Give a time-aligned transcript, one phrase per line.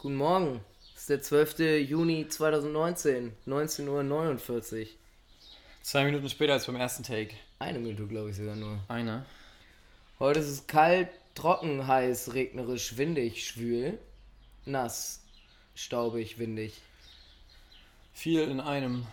[0.00, 0.60] Guten Morgen.
[0.94, 1.58] Es ist der 12.
[1.90, 4.86] Juni 2019, 19.49 Uhr.
[5.82, 7.34] Zwei Minuten später als beim ersten Take.
[7.58, 8.78] Eine Minute, glaube ich sogar nur.
[8.86, 9.26] Eine.
[10.20, 13.98] Heute ist es kalt, trocken, heiß, regnerisch, windig, schwül,
[14.66, 15.24] nass,
[15.74, 16.80] staubig, windig.
[18.12, 19.04] Viel in einem.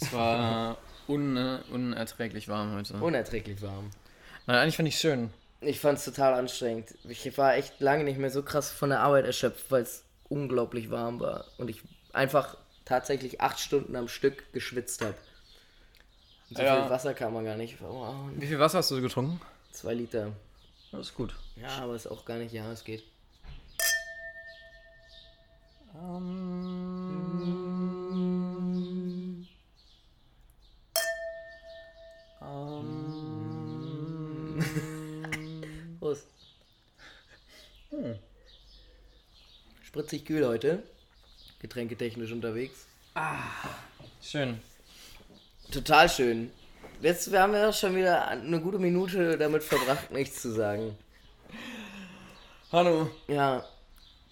[0.00, 0.76] Es war
[1.06, 1.36] un,
[1.70, 2.94] unerträglich warm heute.
[2.94, 3.90] Unerträglich warm.
[4.48, 5.30] Nein, eigentlich fand ich schön.
[5.60, 6.94] Ich fand es total anstrengend.
[7.08, 10.90] Ich war echt lange nicht mehr so krass von der Arbeit erschöpft, weil es unglaublich
[10.90, 11.46] warm war.
[11.58, 11.82] Und ich
[12.12, 15.14] einfach tatsächlich acht Stunden am Stück geschwitzt habe.
[16.50, 16.80] So Ja.
[16.82, 18.40] viel Wasser kann man gar nicht verbrauchen.
[18.40, 19.40] Wie viel Wasser hast du getrunken?
[19.72, 20.32] Zwei Liter.
[20.92, 21.34] Das ist gut.
[21.56, 23.02] Ja, aber ist auch gar nicht, ja, es geht.
[25.92, 27.07] Prost.
[39.98, 40.84] Spritzig kühl heute.
[41.58, 42.86] Getränketechnisch unterwegs.
[44.22, 44.60] Schön.
[45.72, 46.52] Total schön.
[47.02, 50.96] Jetzt wir haben ja schon wieder eine gute Minute damit verbracht, nichts zu sagen.
[52.70, 53.10] Hallo.
[53.26, 53.64] Ja,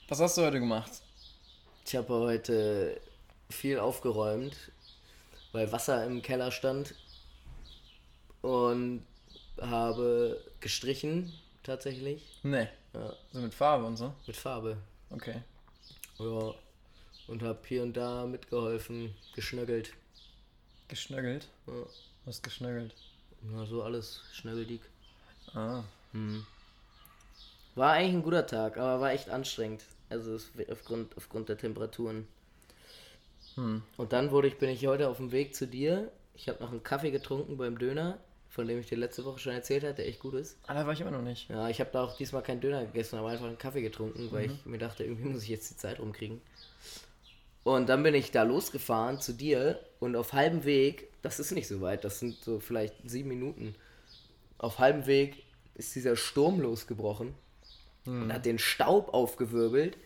[0.09, 0.93] Was hast du heute gemacht?
[1.85, 3.01] ich habe heute
[3.51, 4.55] viel aufgeräumt,
[5.51, 6.95] weil Wasser im Keller stand
[8.41, 9.05] und
[9.61, 11.33] habe gestrichen
[11.65, 12.69] tatsächlich Nee.
[12.95, 13.13] Ja.
[13.33, 14.15] So mit Farbe und so?
[14.29, 14.77] mit Farbe.
[15.11, 15.43] Okay.
[16.19, 16.55] Ja.
[17.29, 19.93] Und habe hier und da mitgeholfen, geschnöggelt.
[20.89, 21.49] Geschnöggelt?
[21.67, 21.73] Ja.
[22.25, 22.95] Was geschnöggelt?
[23.53, 24.83] Ja, so alles schnöggeldick.
[25.55, 25.83] Ah.
[27.75, 29.85] War eigentlich ein guter Tag, aber war echt anstrengend.
[30.09, 32.27] Also es, aufgrund, aufgrund der Temperaturen.
[33.57, 36.11] Und dann wurde ich, bin ich heute auf dem Weg zu dir.
[36.35, 39.53] Ich habe noch einen Kaffee getrunken beim Döner, von dem ich dir letzte Woche schon
[39.53, 40.57] erzählt hatte, der echt gut ist.
[40.67, 41.49] Ah, da war ich immer noch nicht.
[41.51, 44.47] Ja, ich habe da auch diesmal keinen Döner gegessen, aber einfach einen Kaffee getrunken, weil
[44.47, 46.41] ich mir dachte, irgendwie muss ich jetzt die Zeit rumkriegen.
[47.65, 51.67] Und dann bin ich da losgefahren zu dir und auf halbem Weg, das ist nicht
[51.67, 53.75] so weit, das sind so vielleicht sieben Minuten,
[54.59, 55.43] auf halbem Weg
[55.75, 57.35] ist dieser Sturm losgebrochen
[58.07, 59.99] und hat den Staub aufgewirbelt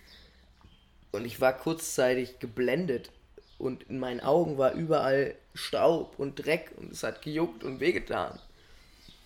[1.12, 3.10] und ich war kurzzeitig geblendet
[3.60, 8.38] und in meinen Augen war überall Staub und Dreck und es hat gejuckt und wehgetan.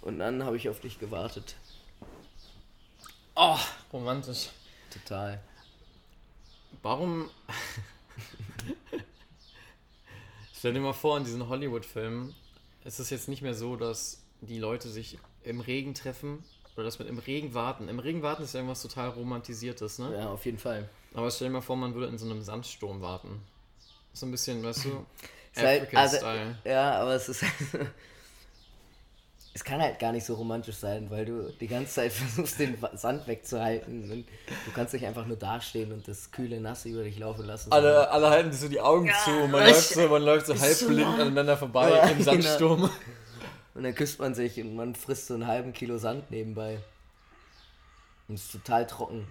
[0.02, 1.54] Und dann habe ich auf dich gewartet.
[3.36, 3.58] Oh,
[3.92, 4.50] romantisch.
[4.90, 5.40] Total.
[6.82, 7.30] Warum.
[10.52, 12.34] Stell dir mal vor, in diesen Hollywood-Filmen
[12.84, 16.98] ist es jetzt nicht mehr so, dass die Leute sich im Regen treffen oder dass
[16.98, 17.88] man im Regen warten.
[17.88, 20.16] Im Regen warten ist ja irgendwas total romantisiertes, ne?
[20.18, 20.88] Ja, auf jeden Fall.
[21.14, 23.40] Aber stell dir mal vor, man würde in so einem Sandsturm warten.
[24.14, 25.06] So ein bisschen, weißt du,
[25.56, 26.58] halt- African also, Style.
[26.64, 27.44] Ja, aber es ist.
[29.54, 32.78] es kann halt gar nicht so romantisch sein, weil du die ganze Zeit versuchst, den
[32.94, 34.10] Sand wegzuhalten.
[34.10, 34.26] Und
[34.66, 37.72] du kannst nicht einfach nur dastehen und das kühle Nass über dich laufen lassen.
[37.72, 40.74] Alle, alle halten so die Augen zu, man ich- läuft so, man läuft so halb
[40.74, 42.90] so blind aneinander vorbei Ja, im Sandsturm.
[43.74, 46.78] Und dann küsst man sich und man frisst so einen halben Kilo Sand nebenbei.
[48.28, 49.26] Und es ist total trocken.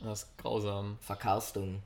[0.00, 0.98] Das ist grausam.
[1.00, 1.82] Verkarstung.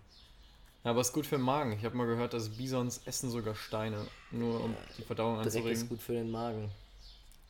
[0.84, 1.72] Ja, aber ist gut für den Magen.
[1.72, 5.56] Ich habe mal gehört, dass Bisons essen sogar Steine, nur um die Verdauung Dreck ist
[5.56, 5.88] anzuregen.
[5.88, 6.70] gut für den Magen.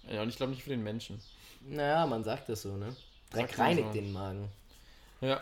[0.09, 1.21] Ja, und ich glaube nicht für den Menschen.
[1.61, 2.97] Naja, man sagt das so, ne?
[3.31, 3.95] Dreck reinigt so.
[3.95, 4.49] den Magen.
[5.21, 5.41] Ja.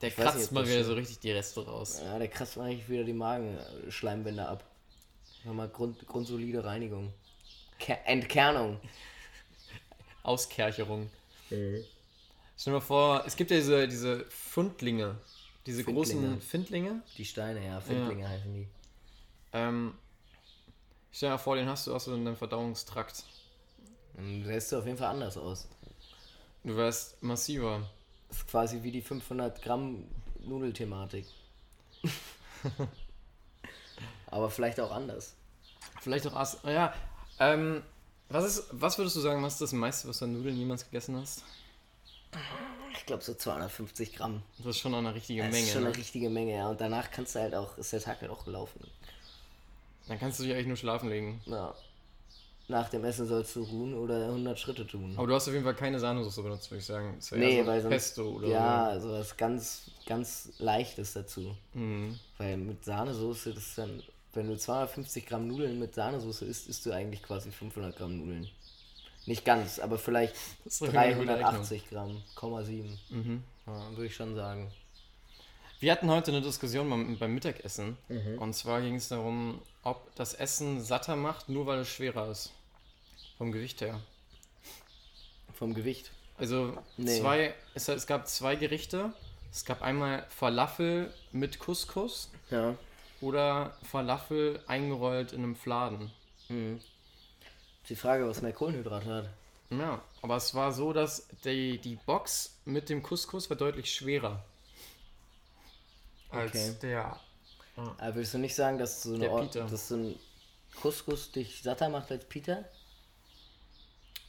[0.00, 2.00] Der nicht, kratzt ob mal wieder so richtig die Reste raus.
[2.04, 4.64] Ja, der kratzt eigentlich wieder die Magenschleimbänder ab.
[5.44, 7.12] Nochmal Grund, grundsolide Reinigung.
[7.78, 8.78] Ker Entkernung.
[10.22, 11.10] Auskercherung.
[11.48, 11.84] Stell
[12.64, 15.16] dir mal vor, es gibt ja diese, diese Fundlinge.
[15.66, 16.28] Diese Findlinge.
[16.28, 17.02] großen Findlinge.
[17.18, 18.68] Die Steine, ja, Findlinge heißen die.
[19.52, 19.94] Ähm,
[21.10, 23.24] stell dir mal vor, den hast du auch so in deinem Verdauungstrakt.
[24.16, 25.68] Und da siehst du auf jeden Fall anders aus.
[26.62, 27.88] Du wärst massiver.
[28.28, 30.04] Das ist quasi wie die 500 Gramm
[30.40, 31.26] Nudelthematik.
[34.26, 35.34] Aber vielleicht auch anders.
[36.00, 36.94] Vielleicht auch oh ja,
[37.38, 37.82] ähm,
[38.28, 40.84] was, ist, was würdest du sagen, was ist das meiste, was du an Nudeln jemals
[40.84, 41.42] gegessen hast?
[43.06, 44.42] Ich glaube so 250 Gramm.
[44.58, 45.64] Das ist schon eine richtige Das Menge.
[45.64, 45.90] ist schon ne?
[45.90, 46.68] eine richtige Menge, ja.
[46.68, 48.80] Und danach kannst du halt auch, ist der Tag halt auch gelaufen.
[50.08, 51.40] Dann kannst du dich eigentlich nur schlafen legen.
[51.46, 51.72] Ja.
[52.66, 55.14] Nach dem Essen sollst du ruhen oder 100 Schritte tun.
[55.16, 57.14] Aber du hast auf jeden Fall keine Sahnesoße benutzt, würde ich sagen.
[57.16, 61.54] Das Nee, so weil sonst, Pesto oder ja, so was ganz, ganz Leichtes dazu.
[61.74, 62.18] Mhm.
[62.38, 64.02] Weil mit Sahnesoße, das ist dann,
[64.34, 68.48] wenn du 250 Gramm Nudeln mit Sahnesoße isst, isst du eigentlich quasi 500 Gramm Nudeln.
[69.26, 70.34] Nicht ganz, aber vielleicht
[70.64, 71.42] Das ist doch eine gute Rechnung.
[71.52, 72.98] 380 Gramm, 0,7.
[73.10, 73.42] Mhm.
[73.66, 74.70] Ja, würde ich schon sagen.
[75.80, 76.88] Wir hatten heute eine Diskussion
[77.18, 77.98] beim, Mittagessen.
[78.08, 78.38] Mhm.
[78.38, 82.52] Und zwar ging es darum, ob das Essen satter macht, nur weil es schwerer ist.
[83.36, 84.00] Vom Gewicht her.
[85.54, 86.10] Vom Gewicht.
[86.38, 87.18] Also Nee.
[87.20, 89.12] zwei, es, es gab zwei Gerichte.
[89.50, 92.74] Es gab einmal Falafel mit Couscous Ja.
[93.20, 96.10] oder Falafel eingerollt in einem Fladen.
[97.88, 99.28] Die Frage, was mehr Kohlenhydrat hat.
[99.70, 104.44] Ja, aber es war so, dass die, die Box mit dem Couscous war deutlich schwerer.
[106.30, 106.76] Als Okay.
[106.82, 107.20] der.
[107.76, 110.18] Aber willst du nicht sagen, dass so, eine Ort, dass so ein
[110.80, 112.64] Couscous dich satter macht als Peter?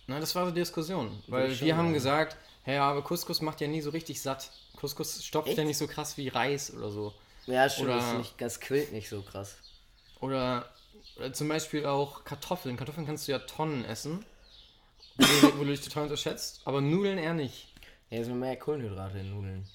[0.07, 1.21] Na, das war so die Diskussion.
[1.27, 1.94] Weil wir haben sagen.
[1.94, 4.51] gesagt, hey, aber Couscous macht ja nie so richtig satt.
[4.75, 5.57] Couscous stopft Echt?
[5.57, 7.13] ja nicht so krass wie Reis oder so.
[7.45, 9.56] Ja, stimmt, Oder- das, nicht, das quillt nicht so krass.
[10.19, 10.69] Oder
[11.31, 12.77] zum Beispiel auch Kartoffeln.
[12.77, 14.25] Kartoffeln kannst du ja Tonnen essen,
[15.18, 17.74] wo du, wo du dich total unterschätzt, aber Nudeln eher nicht.
[18.09, 19.68] Ja, es sind mehr Kohlenhydrate in Nudeln.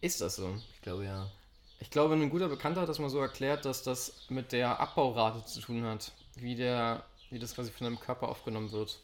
[0.00, 0.60] Ist das so?
[0.74, 1.30] Ich glaube ja.
[1.78, 5.44] Ich glaube, ein guter Bekannter hat das mal so erklärt, dass das mit der Abbaurate
[5.44, 9.00] zu tun hat, wie, der, wie das quasi von deinem Körper aufgenommen wird.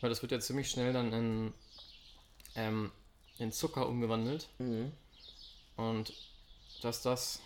[0.00, 1.54] Weil das wird ja ziemlich schnell dann in,
[2.54, 2.92] ähm,
[3.38, 4.48] in Zucker umgewandelt.
[4.58, 4.92] Mhm.
[5.76, 6.12] Und
[6.82, 7.40] dass das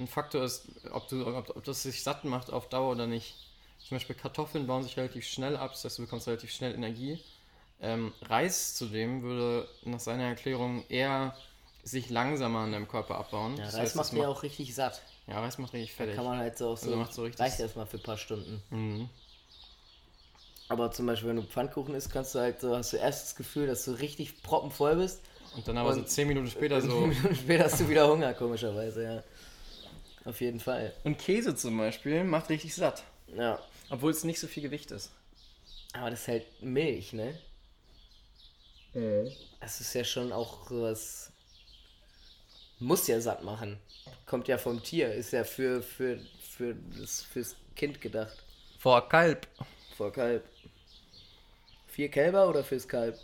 [0.00, 3.34] ein Faktor ist, ob, du, ob, ob das sich satt macht auf Dauer oder nicht.
[3.86, 7.18] Zum Beispiel Kartoffeln bauen sich relativ schnell ab, das heißt, du bekommst relativ schnell Energie.
[7.80, 11.36] Ähm, Reis zudem würde nach seiner Erklärung eher
[11.84, 13.56] sich langsamer in deinem Körper abbauen.
[13.56, 15.00] Ja, Das Reis heißt, macht ja macht- auch richtig satt.
[15.26, 16.16] Ja, Reis macht richtig Da fertig.
[16.16, 18.62] kann man halt so auch so, Also so richtig- reicht erstmal für ein paar Stunden.
[18.70, 19.08] Mhm.
[20.68, 23.36] Aber zum Beispiel, wenn du Pfannkuchen isst, kannst du halt so, hast du erst das
[23.36, 25.22] Gefühl, dass du richtig proppenvoll bist.
[25.56, 26.88] Und dann aber so Und- 10 Minuten später so.
[27.06, 29.22] Minuten später hast du wieder Hunger, komischerweise, ja.
[30.28, 30.92] Auf jeden Fall.
[31.04, 33.02] Und Käse zum Beispiel macht richtig satt.
[33.34, 33.58] Ja.
[33.88, 35.10] Obwohl es nicht so viel Gewicht ist.
[35.94, 37.38] Aber das ist halt Milch, ne?
[39.58, 41.32] Das ist ja schon auch sowas.
[42.78, 43.78] Muss ja satt machen.
[44.26, 45.14] Kommt ja vom Tier.
[45.14, 48.44] Ist ja für, für, für das, fürs Kind gedacht.
[48.78, 49.46] Vor Kalb.
[49.96, 50.44] Vor Kalb.
[51.86, 53.18] Vier Kälber oder fürs Kalb?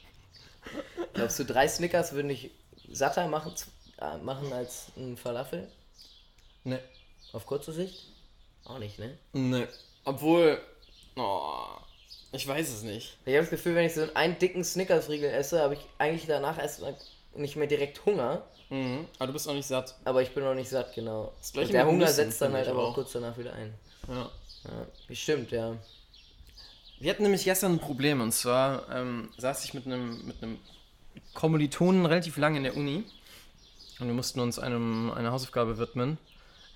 [1.14, 2.50] Glaubst du, drei Snickers würden dich
[2.90, 3.54] satter machen,
[4.02, 5.66] äh, machen als ein Falafel?
[6.64, 6.80] Ne.
[7.32, 8.08] Auf kurze Sicht?
[8.64, 9.16] Auch nicht, ne?
[9.32, 9.68] Ne.
[10.04, 10.58] Obwohl.
[11.16, 11.64] Oh,
[12.32, 13.16] ich weiß es nicht.
[13.24, 16.58] Ich habe das Gefühl, wenn ich so einen dicken Snickers-Riegel esse, habe ich eigentlich danach
[16.58, 16.96] erstmal
[17.36, 19.06] nicht mehr direkt Hunger, Mhm.
[19.18, 19.94] Aber du bist auch nicht satt.
[20.04, 21.32] aber ich bin noch nicht satt, genau.
[21.54, 22.94] Und der Hunger Nüssen, setzt dann halt aber auch auch.
[22.94, 23.74] kurz danach wieder ein.
[24.08, 24.30] Ja.
[24.64, 25.76] Ja, stimmt, ja.
[26.98, 30.58] Wir hatten nämlich gestern ein Problem und zwar ähm, saß ich mit einem mit einem
[31.34, 33.04] Kommilitonen relativ lange in der Uni
[34.00, 36.16] und wir mussten uns einem einer Hausaufgabe widmen,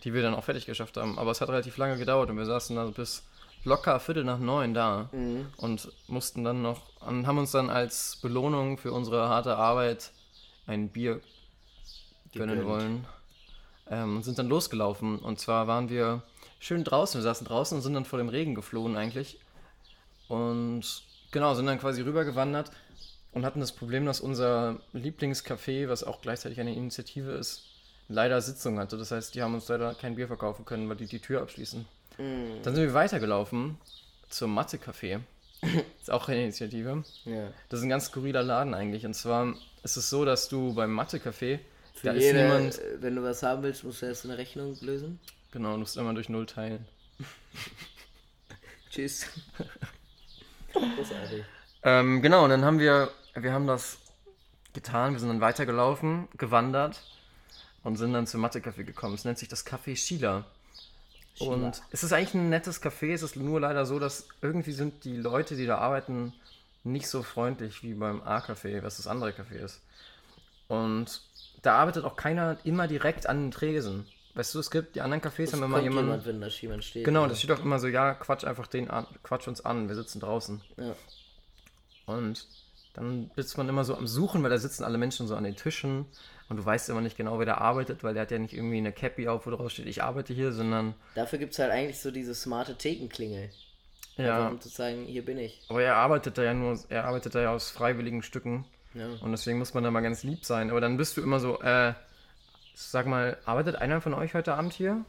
[0.08, 1.18] die wir dann auch fertig geschafft haben.
[1.18, 3.24] Aber es hat relativ lange gedauert und wir saßen da bis
[3.64, 5.10] locker Viertel nach neun da
[5.58, 10.12] und mussten dann noch und haben uns dann als Belohnung für unsere harte Arbeit
[10.66, 11.20] ein Bier
[12.32, 13.04] gönnen wollen
[13.90, 15.18] ähm, und sind dann losgelaufen.
[15.18, 16.22] Und zwar waren wir
[16.58, 19.38] schön draußen, wir saßen draußen und sind dann vor dem Regen geflohen eigentlich.
[20.28, 21.02] Und
[21.32, 22.70] genau, sind dann quasi rübergewandert
[23.32, 27.77] und hatten das Problem, dass unser Lieblingscafé, was auch gleichzeitig eine Initiative ist,
[28.08, 28.96] leider Sitzung hatte.
[28.96, 31.86] Das heißt, die haben uns leider kein Bier verkaufen können, weil die die Tür abschließen.
[32.18, 33.78] Dann sind wir weitergelaufen
[34.28, 35.20] zum Mathe-Café.
[36.00, 37.04] ist auch eine Initiative.
[37.24, 37.48] ja.
[37.68, 39.06] Das ist ein ganz skurriler Laden eigentlich.
[39.06, 41.60] Und zwar ist es so, dass du beim Mathe-Café,
[42.02, 42.78] da ist jede, niemand.
[42.78, 45.18] äh, wenn du was haben willst, musst du erst eine Rechnung lösen.
[45.50, 46.86] Genau, du musst immer durch Null teilen.
[48.90, 49.26] Tschüss.
[50.72, 51.44] Großartig.
[51.82, 53.98] Ähm, genau, und dann haben wir, wir haben das
[54.74, 57.00] getan, wir sind dann weitergelaufen, gewandert
[57.84, 59.14] und sind dann zum Mathe-Café gekommen.
[59.14, 60.44] Es nennt sich das Café Schieler.
[61.38, 65.04] Und es ist eigentlich ein nettes Café, es ist nur leider so, dass irgendwie sind
[65.04, 66.32] die Leute, die da arbeiten,
[66.82, 69.80] nicht so freundlich wie beim A-Café, was das andere Café ist.
[70.66, 71.22] Und
[71.62, 74.06] da arbeitet auch keiner immer direkt an den Tresen.
[74.34, 76.10] Weißt du, es gibt die anderen Cafés, Es haben immer jemanden.
[76.10, 77.04] jemand, wenn da jemand steht.
[77.04, 79.96] Genau, das steht auch immer so, ja, quatsch einfach den an, quatsch uns an, wir
[79.96, 80.60] sitzen draußen.
[80.76, 80.94] Ja.
[82.06, 82.46] Und
[82.98, 85.56] dann bist man immer so am Suchen, weil da sitzen alle Menschen so an den
[85.56, 86.06] Tischen
[86.48, 88.78] und du weißt immer nicht genau, wer da arbeitet, weil der hat ja nicht irgendwie
[88.78, 92.00] eine Cappy auf, wo drauf steht, ich arbeite hier, sondern Dafür gibt es halt eigentlich
[92.00, 93.50] so diese smarte Thekenklingel.
[94.16, 95.60] Einfach ja, um zu sagen, hier bin ich.
[95.68, 98.64] aber er arbeitet da ja nur, er arbeitet da ja aus freiwilligen Stücken
[98.94, 99.06] Ja.
[99.20, 100.70] und deswegen muss man da mal ganz lieb sein.
[100.70, 101.92] Aber dann bist du immer so, äh,
[102.74, 105.04] sag mal, arbeitet einer von euch heute Abend hier?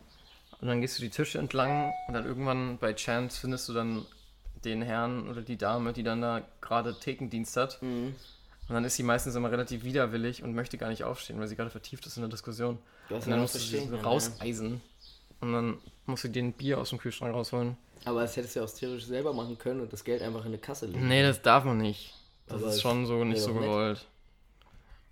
[0.61, 4.05] Und dann gehst du die Tische entlang und dann irgendwann bei Chance findest du dann
[4.65, 7.81] den Herrn oder die Dame, die dann da gerade Thekendienst hat.
[7.81, 8.15] Mhm.
[8.67, 11.55] Und dann ist sie meistens immer relativ widerwillig und möchte gar nicht aufstehen, weil sie
[11.55, 12.77] gerade vertieft ist in der Diskussion.
[13.09, 14.81] Was Und dann musst du sie so rauseisen.
[15.41, 17.77] Und dann musst du dir ein Bier aus dem Kühlschrank rausholen.
[18.05, 20.47] Aber das hättest du ja auch theoretisch selber machen können und das Geld einfach in
[20.47, 21.07] eine Kasse legen.
[21.07, 22.13] Nee, das darf man nicht.
[22.47, 23.63] Das Aber ist schon so nicht so doch nett.
[23.63, 24.05] gewollt.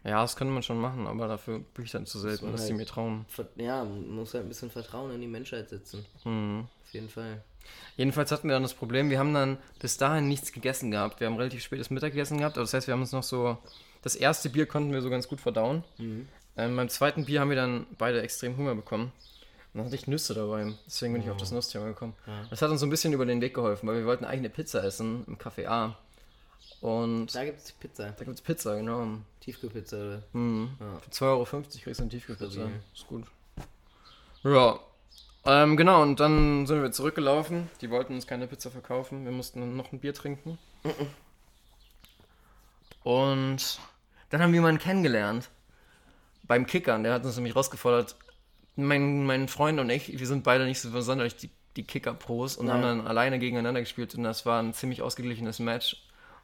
[0.03, 2.67] Ja, das könnte man schon machen, aber dafür bin ich dann zu selten, dass halt-
[2.69, 3.25] sie mir trauen.
[3.57, 6.05] Ja, man muss halt ein bisschen Vertrauen in die Menschheit setzen.
[6.23, 6.65] Hm.
[6.87, 7.43] Auf jeden Fall.
[7.97, 11.19] Jedenfalls hatten wir dann das Problem, wir haben dann bis dahin nichts gegessen gehabt.
[11.19, 13.57] Wir haben relativ spätes Mittag gegessen gehabt, das heißt, wir haben uns noch so
[14.03, 15.83] das erste Bier konnten wir so ganz gut verdauen.
[15.99, 19.11] Ähm, beim zweiten Bier haben wir dann beide extrem Hunger bekommen.
[19.73, 20.73] Und dann hatte ich Nüsse dabei.
[20.85, 22.15] Deswegen bin ich auf das Nussthema gekommen.
[22.49, 24.49] Das hat uns so ein bisschen über den Weg geholfen, weil wir wollten eigentlich eine
[24.49, 25.97] Pizza essen im Café A.
[26.79, 28.11] Und Da gibt es Pizza.
[28.17, 29.17] da gibt es Pizza, genau.
[29.41, 30.23] Tiefkühlpizza oder?
[30.33, 30.69] Mhm.
[30.79, 30.99] Ja.
[30.99, 32.69] Für 2,50 Euro kriegst du eine Tiefkühlpizza.
[32.93, 33.25] Ist gut.
[34.43, 34.79] Ja.
[35.47, 37.69] Ähm, genau, und dann sind wir zurückgelaufen.
[37.79, 39.23] Die wollten uns keine Pizza verkaufen.
[39.23, 40.59] Wir mussten noch ein Bier trinken.
[43.03, 43.79] Und
[44.29, 45.49] dann haben wir jemanden kennengelernt.
[46.43, 47.03] Beim Kickern.
[47.03, 48.17] Der hat uns nämlich rausgefordert.
[48.75, 52.65] Mein, mein Freund und ich, wir sind beide nicht so sonderlich die, die Kicker-Pros und
[52.65, 52.75] Nein.
[52.75, 54.15] haben dann alleine gegeneinander gespielt.
[54.15, 55.93] Und das war ein ziemlich ausgeglichenes Match.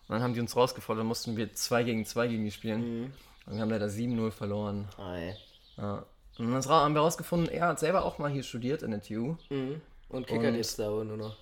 [0.08, 3.14] Und dann haben die uns rausgefordert, mussten wir 2 gegen 2 gegen die spielen.
[3.46, 4.88] Und wir haben leider 7-0 verloren.
[4.98, 5.36] Ei.
[5.76, 6.06] Ja.
[6.38, 9.36] Und dann haben wir herausgefunden, er hat selber auch mal hier studiert in der TU.
[9.50, 9.82] Mhm.
[10.10, 11.38] Und kickert jetzt da aber nur noch.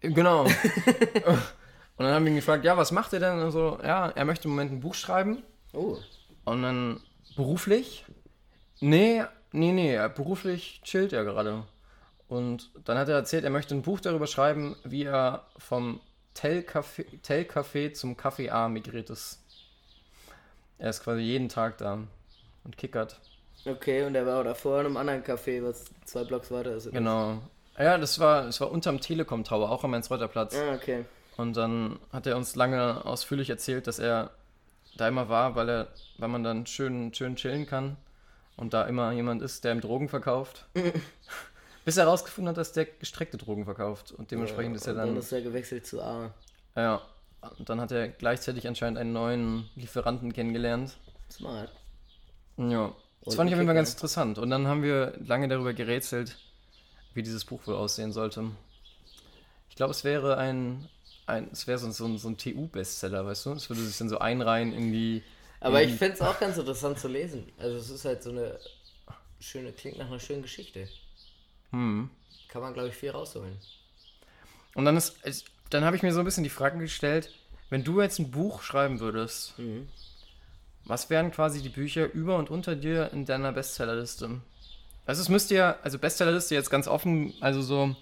[0.00, 0.42] Genau.
[0.44, 0.52] und
[1.96, 3.40] dann haben wir ihn gefragt, ja, was macht er denn?
[3.40, 5.42] Und so, ja, er möchte im Moment ein Buch schreiben.
[5.72, 5.96] Oh.
[6.44, 7.00] Und dann
[7.36, 8.04] beruflich?
[8.80, 11.64] Nee, nee, nee, er- beruflich chillt er gerade.
[12.28, 16.00] Und dann hat er erzählt, er möchte ein Buch darüber schreiben, wie er vom
[16.34, 19.42] Tell-Café Tell zum Café A migriert ist.
[20.78, 21.98] Er ist quasi jeden Tag da
[22.64, 23.20] und kickert.
[23.64, 26.90] Okay, und er war davor in einem anderen Café, was zwei Blocks weiter ist.
[26.90, 27.38] Genau.
[27.78, 30.56] Ja, das war, das war unterm Telekom Tower, auch am Mainz-Reuter Platz.
[30.56, 31.04] Ah, okay.
[31.36, 34.30] Und dann hat er uns lange ausführlich erzählt, dass er
[34.96, 35.88] da immer war, weil er,
[36.18, 37.96] weil man dann schön, schön chillen kann
[38.56, 40.66] und da immer jemand ist, der ihm Drogen verkauft.
[41.84, 44.12] Bis er herausgefunden hat, dass der gestreckte Drogen verkauft.
[44.12, 45.08] Und dementsprechend ist er dann.
[45.08, 46.34] dann ist er gewechselt zu A.
[46.76, 47.00] ja.
[47.56, 50.98] Und dann hat er gleichzeitig anscheinend einen neuen Lieferanten kennengelernt.
[51.30, 51.70] Smart.
[52.56, 52.92] Ja.
[53.28, 54.38] Das fand ich auf jeden Fall ganz interessant.
[54.38, 56.36] Und dann haben wir lange darüber gerätselt,
[57.14, 58.50] wie dieses Buch wohl aussehen sollte.
[59.70, 60.88] Ich glaube, es wäre ein,
[61.26, 63.52] ein es wäre so, so, ein- so ein TU-Bestseller, weißt du?
[63.52, 65.22] Es würde sich dann so einreihen in die.
[65.60, 67.50] Aber in ich finde es auch ganz interessant zu lesen.
[67.58, 68.58] Also es ist halt so eine
[69.40, 70.88] schöne, klingt nach einer schönen Geschichte.
[71.70, 72.10] Hm.
[72.48, 73.56] Kann man, glaube ich, viel rausholen.
[74.74, 75.16] Und dann ist,
[75.70, 77.30] dann habe ich mir so ein bisschen die Frage gestellt,
[77.70, 79.54] wenn du jetzt ein Buch schreiben würdest,
[80.88, 84.40] was wären quasi die Bücher über und unter dir in deiner Bestsellerliste?
[85.06, 87.94] Also es müsste ja, also Bestsellerliste jetzt ganz offen, also so,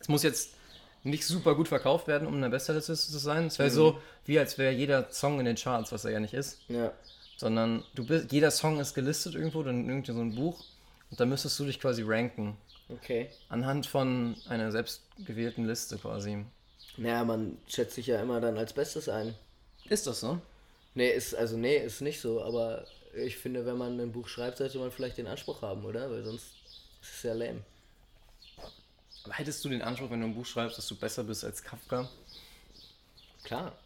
[0.00, 0.54] es muss jetzt
[1.02, 3.46] nicht super gut verkauft werden, um eine Bestsellerliste zu sein.
[3.46, 6.34] Es wäre so, wie als wäre jeder Song in den Charts, was er ja nicht
[6.34, 6.92] ist, Ja.
[7.36, 10.64] sondern du bist, jeder Song ist gelistet irgendwo, dann in irgendein so ein Buch
[11.10, 12.56] und da müsstest du dich quasi ranken.
[12.88, 13.30] Okay.
[13.48, 16.44] Anhand von einer selbst gewählten Liste quasi.
[16.96, 19.34] Naja, man schätzt sich ja immer dann als Bestes ein.
[19.88, 20.40] Ist das so?
[20.96, 24.56] Nee, ist, also nee, ist nicht so, aber ich finde, wenn man ein Buch schreibt,
[24.58, 26.10] sollte man vielleicht den Anspruch haben, oder?
[26.10, 26.46] Weil sonst
[27.02, 27.60] ist es ja lame.
[29.24, 31.62] Aber hättest du den Anspruch, wenn du ein Buch schreibst, dass du besser bist als
[31.62, 32.08] Kafka?
[33.44, 33.76] Klar.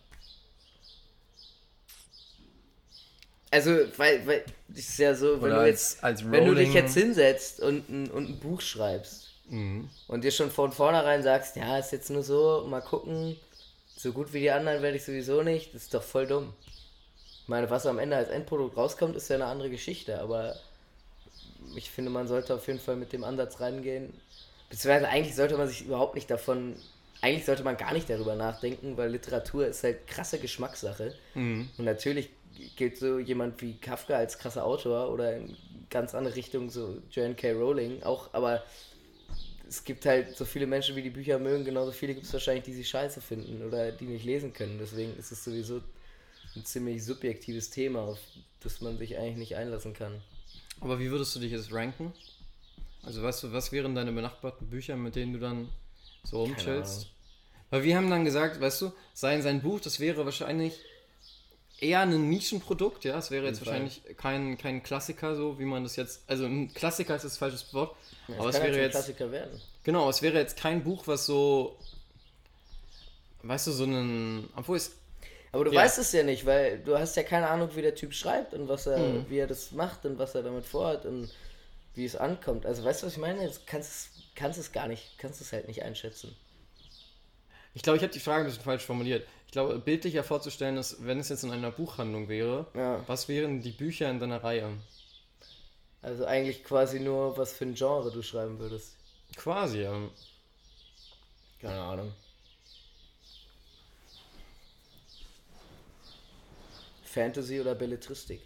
[3.51, 6.73] Also, weil, weil, das ist ja so, wenn du als- jetzt, als wenn du dich
[6.73, 9.27] jetzt hinsetzt und ein, und ein Buch schreibst
[10.07, 13.37] und dir schon von vornherein sagst, ja, ist jetzt nur so, mal gucken,
[13.97, 16.55] so gut wie die anderen werde ich sowieso nicht, das ist doch voll dumm.
[17.43, 20.55] Ich meine, was am Ende als Endprodukt rauskommt, ist ja eine andere Geschichte, aber
[21.75, 24.13] ich finde, man sollte auf jeden Fall mit dem Ansatz reingehen.
[24.69, 26.77] Beziehungsweise eigentlich sollte man sich überhaupt nicht davon,
[27.21, 31.15] eigentlich sollte man gar nicht darüber nachdenken, weil Literatur ist halt krasse Geschmackssache.
[31.77, 32.31] Und natürlich
[32.77, 35.57] gilt so jemand wie Kafka als krasser Autor oder in
[35.89, 37.53] ganz andere Richtung so Joanne K.
[37.53, 38.63] Rowling auch, aber
[39.69, 42.65] es gibt halt so viele Menschen, wie die Bücher mögen, genauso viele gibt es wahrscheinlich,
[42.65, 44.79] die sie scheiße finden oder die nicht lesen können.
[44.81, 45.81] Deswegen ist es sowieso
[46.57, 48.19] ein ziemlich subjektives Thema, auf
[48.61, 50.21] das man sich eigentlich nicht einlassen kann.
[50.81, 52.13] Aber wie würdest du dich jetzt ranken?
[53.03, 55.69] Also weißt du, was wären deine benachbarten Bücher, mit denen du dann
[56.25, 57.07] so rumchillst?
[57.71, 60.81] Weil wir haben dann gesagt, weißt du, sein, sein Buch, das wäre wahrscheinlich
[61.79, 63.17] eher ein Nischenprodukt, ja.
[63.19, 66.23] Es wäre jetzt wahrscheinlich kein, kein Klassiker, so wie man das jetzt.
[66.27, 67.97] Also ein Klassiker ist das falsches Wort.
[68.29, 68.93] aber es halt wäre jetzt.
[68.93, 69.61] Klassiker werden.
[69.85, 71.79] Genau, es wäre jetzt kein Buch, was so.
[73.43, 74.49] Weißt du, so ein.
[74.57, 74.97] Obwohl es.
[75.53, 75.81] Aber du Ja.
[75.83, 78.69] weißt es ja nicht, weil du hast ja keine Ahnung, wie der Typ schreibt und
[78.69, 79.27] was er, Mhm.
[79.29, 81.31] wie er das macht und was er damit vorhat und
[81.95, 82.67] wie es ankommt.
[82.67, 83.45] Also weißt du, was ich meine?
[83.49, 86.35] Du kannst kannst es gar nicht, kannst es halt nicht einschätzen.
[87.75, 89.27] Ich glaube, ich habe die Frage ein bisschen falsch formuliert.
[89.47, 93.03] Ich glaube, bildlicher vorzustellen ist, wenn es jetzt in einer Buchhandlung wäre, Ja.
[93.09, 94.71] was wären die Bücher in deiner Reihe?
[96.03, 98.95] Also eigentlich quasi nur, was für ein Genre du schreiben würdest.
[99.37, 99.95] Quasi, ja.
[101.61, 102.13] Keine Ahnung.
[107.15, 108.41] Fantasy oder Belletristik?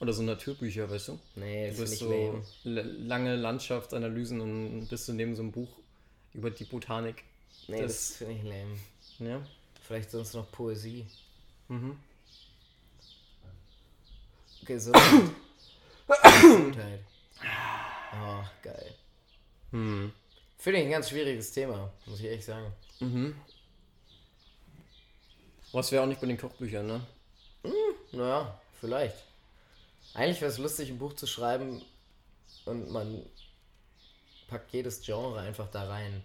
[0.00, 1.18] Oder so Naturbücher, weißt du?
[1.36, 2.82] Nee, Du ist bist nicht so lame.
[3.06, 5.68] lange Landschaftsanalysen und bist du neben so einem Buch
[6.34, 7.22] über die Botanik.
[7.68, 8.78] Nee, das, das- finde ich lame.
[9.18, 9.46] Ja.
[9.86, 11.06] Vielleicht sonst noch Poesie.
[11.68, 11.96] Mhm.
[14.64, 15.30] Gesundheit.
[16.32, 17.00] Gesundheit.
[18.14, 18.94] Oh, geil.
[19.72, 20.12] Hm.
[20.58, 22.72] Finde ich ein ganz schwieriges Thema, muss ich ehrlich sagen.
[23.00, 23.34] Mhm.
[25.72, 27.00] Was wäre auch nicht bei den Kochbüchern, ne?
[28.12, 29.16] Naja, vielleicht.
[30.14, 31.82] Eigentlich wäre es lustig, ein Buch zu schreiben
[32.66, 33.24] und man
[34.48, 36.22] packt jedes Genre einfach da rein.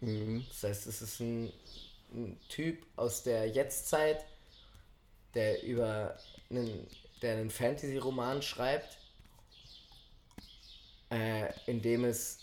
[0.00, 0.44] Mhm.
[0.48, 1.52] Das heißt, es ist ein,
[2.12, 4.24] ein Typ aus der Jetztzeit,
[5.32, 6.18] der über
[6.50, 6.86] einen,
[7.22, 8.98] der einen Fantasy-Roman schreibt,
[11.10, 12.40] äh, in dem es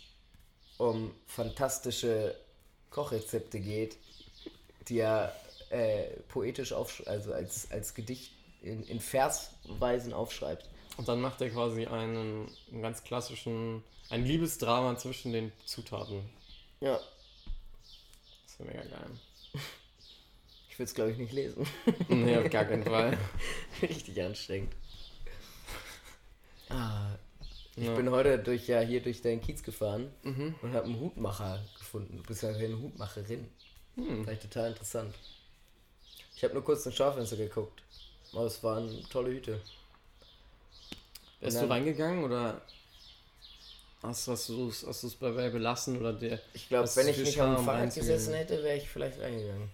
[0.80, 2.36] um fantastische
[2.90, 3.98] Kochrezepte geht,
[4.88, 5.36] die er
[5.72, 10.70] äh, poetisch auf, also als, als Gedicht in, in Versweisen aufschreibt.
[10.98, 16.30] Und dann macht er quasi einen, einen ganz klassischen, ein Liebesdrama zwischen den Zutaten.
[16.82, 17.00] Ja,
[18.46, 19.10] Das wäre mega geil.
[20.70, 21.66] ich will es glaube ich nicht lesen.
[22.10, 23.18] Nee, auf gar keinen Fall.
[23.82, 24.74] Richtig anstrengend.
[26.70, 27.16] Ah,
[27.76, 27.96] ich Ja.
[27.96, 30.56] bin heute durch ja hier durch deinen Kiez gefahren Mhm.
[30.62, 32.22] und habe einen Hutmacher gefunden.
[32.28, 33.48] Beziehungsweise eine Hutmacherin.
[33.96, 34.28] Hm.
[34.30, 35.14] Ich total interessant.
[36.42, 37.84] Ich habe nur kurz ins Schaufenster geguckt.
[38.34, 39.62] Aber es waren tolle Hüte.
[41.40, 42.60] Bist du reingegangen oder
[44.02, 46.40] hast, hast du es hast du's dabei belassen oder der.
[46.56, 49.70] Ich glaube, wenn ich Charme, dem Fahrrad gesessen hätte, wäre ich vielleicht reingegangen.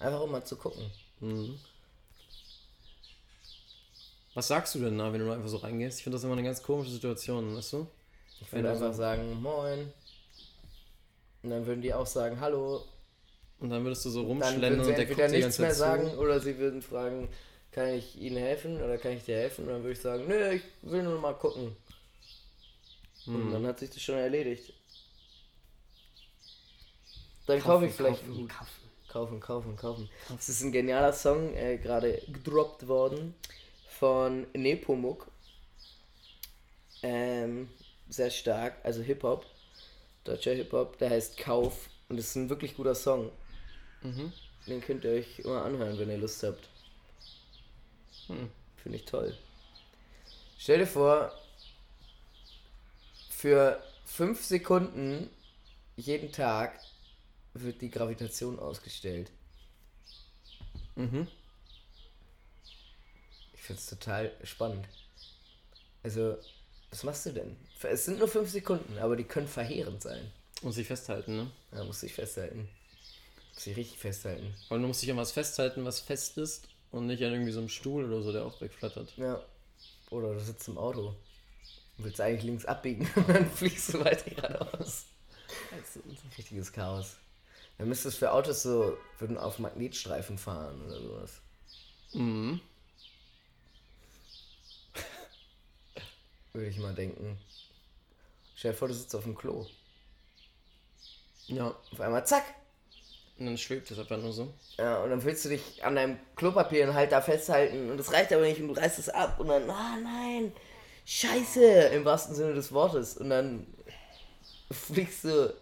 [0.00, 0.90] Einfach um mal zu gucken.
[1.20, 1.60] Mhm.
[4.34, 5.98] Was sagst du denn da, wenn du einfach so reingehst?
[5.98, 7.86] Ich finde das immer eine ganz komische Situation, weißt du?
[8.40, 9.92] Ich würde einfach so- sagen, moin.
[11.44, 12.84] Und dann würden die auch sagen, hallo.
[13.60, 16.18] Und dann würdest du so rumschlendern und der guckt die nichts ganze mehr Zeit sagen
[16.18, 17.28] oder sie würden fragen,
[17.72, 19.64] kann ich Ihnen helfen oder kann ich dir helfen?
[19.66, 21.76] Und dann würde ich sagen, nö, ich will nur mal gucken.
[23.24, 23.30] zu.
[23.32, 23.50] Und Hm.
[23.50, 24.72] dann hat sich das schon erledigt.
[27.46, 28.90] Dann kaufe ich vielleicht kaufen, kaufen.
[29.08, 30.08] Kaufen, kaufen, kaufen.
[30.28, 33.34] Das ist ein genialer Song, äh, gerade gedroppt worden
[33.88, 35.26] von Nepomuk.
[37.02, 37.68] Ähm,
[38.08, 39.46] sehr stark, also Hip-Hop,
[40.24, 43.30] deutscher Hip-Hop, der heißt Kauf und es ist ein wirklich guter Song.
[44.02, 44.32] Mhm.
[44.66, 46.68] Den könnt ihr euch immer anhören, wenn ihr Lust habt.
[48.26, 48.50] Hm.
[48.82, 49.36] Finde ich toll.
[50.58, 51.32] Stell dir vor,
[53.30, 55.30] für fünf Sekunden
[55.96, 56.78] jeden Tag
[57.54, 59.30] wird die Gravitation ausgestellt.
[60.96, 61.26] Mhm.
[63.54, 64.86] Ich finde es total spannend.
[66.02, 66.36] Also,
[66.90, 67.56] was machst du denn?
[67.82, 70.30] Es sind nur fünf Sekunden, aber die können verheerend sein.
[70.62, 71.50] Muss ich festhalten, ne?
[71.70, 72.68] Da musst du dich festhalten.
[73.60, 74.54] Muss ich richtig festhalten.
[74.70, 77.58] Weil du musst dich an was festhalten, was fest ist und nicht an irgendwie so
[77.58, 79.14] einem Stuhl oder so, der auch wegflattert.
[79.18, 79.44] Ja.
[80.08, 81.08] Oder du sitzt im Auto
[81.98, 85.04] und willst eigentlich links abbiegen und dann fliegst du weiter geradeaus.
[85.78, 87.16] Das ist ein richtiges Chaos.
[87.76, 91.32] Dann müsste es für Autos so, würden auf Magnetstreifen fahren oder sowas.
[92.14, 92.62] Mhm.
[96.54, 97.38] Würde ich mal denken.
[98.56, 99.66] Stell dir vor, du sitzt auf dem Klo.
[101.48, 101.76] Ja.
[101.92, 102.54] Auf einmal zack.
[103.40, 104.52] Und dann schwebt es einfach nur so.
[104.76, 108.12] Ja, und dann willst du dich an deinem Klopapier und halt da festhalten und das
[108.12, 110.52] reicht aber nicht und du reißt es ab und dann, ah nein,
[111.06, 113.16] scheiße, im wahrsten Sinne des Wortes.
[113.16, 113.66] Und dann
[114.70, 115.54] fliegst du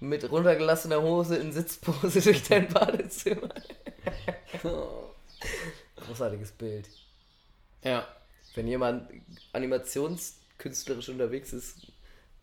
[0.00, 3.52] mit runtergelassener Hose in Sitzpose durch dein Badezimmer.
[5.96, 6.88] Großartiges Bild.
[7.84, 8.08] Ja.
[8.54, 9.10] Wenn jemand
[9.52, 11.92] animationskünstlerisch unterwegs ist,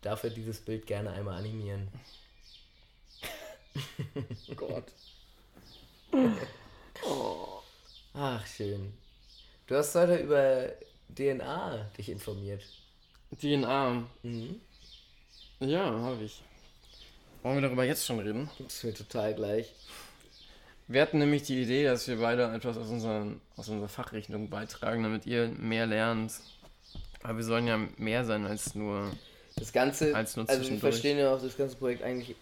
[0.00, 1.88] darf er dieses Bild gerne einmal animieren.
[4.56, 4.84] Gott.
[8.14, 8.92] Ach, schön.
[9.66, 10.70] Du hast heute über
[11.14, 12.62] DNA dich informiert.
[13.40, 14.06] DNA.
[14.22, 14.60] Mhm.
[15.60, 16.42] Ja, habe ich.
[17.42, 18.48] Wollen wir darüber jetzt schon reden?
[18.58, 19.72] Das ist mir total gleich.
[20.86, 25.02] Wir hatten nämlich die Idee, dass wir beide etwas aus, unseren, aus unserer Fachrichtung beitragen,
[25.02, 26.32] damit ihr mehr lernt.
[27.22, 29.10] Aber wir sollen ja mehr sein als nur.
[29.56, 32.36] Das Ganze, Als nur also wir verstehen ja auch das ganze Projekt eigentlich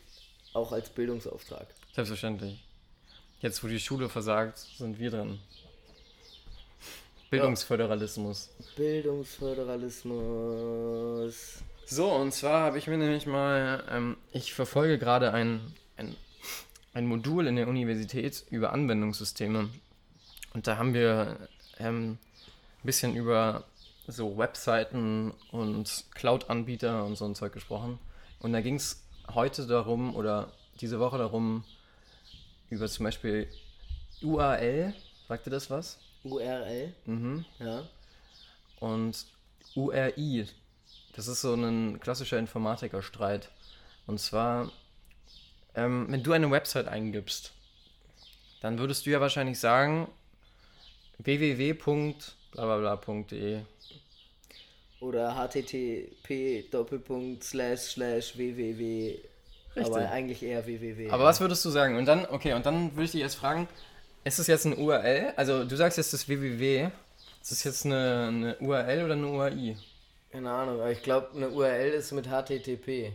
[0.53, 1.69] auch als Bildungsauftrag.
[1.95, 2.62] Selbstverständlich.
[3.41, 5.38] Jetzt, wo die Schule versagt, sind wir dran.
[7.31, 8.51] Bildungsföderalismus.
[8.77, 11.62] Bildungsföderalismus.
[11.87, 16.15] So, und zwar habe ich mir nämlich mal, ähm, ich verfolge gerade ein, ein,
[16.95, 19.69] ein Modul in der Universität über Anwendungssysteme.
[20.53, 23.65] Und da haben wir ähm, ein bisschen über
[24.07, 27.99] so Webseiten und Cloud-Anbieter und so ein Zeug gesprochen.
[28.41, 29.02] Und da ging es
[29.35, 31.64] heute darum, oder diese Woche darum,
[32.71, 33.49] über zum Beispiel
[34.23, 34.95] URL,
[35.29, 35.99] sagt ihr das was?
[36.25, 37.45] URL, Mhm.
[37.59, 37.83] ja.
[38.81, 39.27] Und
[39.75, 40.47] URI,
[41.14, 43.51] das ist so ein klassischer Informatikerstreit.
[44.07, 44.71] Und zwar,
[45.75, 47.53] ähm, wenn du eine Website eingibst,
[48.61, 50.09] dann würdest du ja wahrscheinlich sagen,
[51.18, 53.61] blablabla.de.
[55.03, 59.19] Oder http doppelpunkt slash slash www.
[59.75, 60.07] Aber Richtig.
[60.12, 61.11] eigentlich eher www.
[61.11, 61.97] Aber was würdest du sagen?
[61.97, 63.69] Und dann, okay, und dann würde ich dich jetzt fragen,
[64.23, 65.33] ist es jetzt eine URL?
[65.35, 66.91] Also du sagst jetzt das www.
[67.41, 69.77] Ist das jetzt eine, eine URL oder eine URI?
[70.31, 73.12] Keine Ahnung, aber ich glaube, eine URL ist mit HTTP.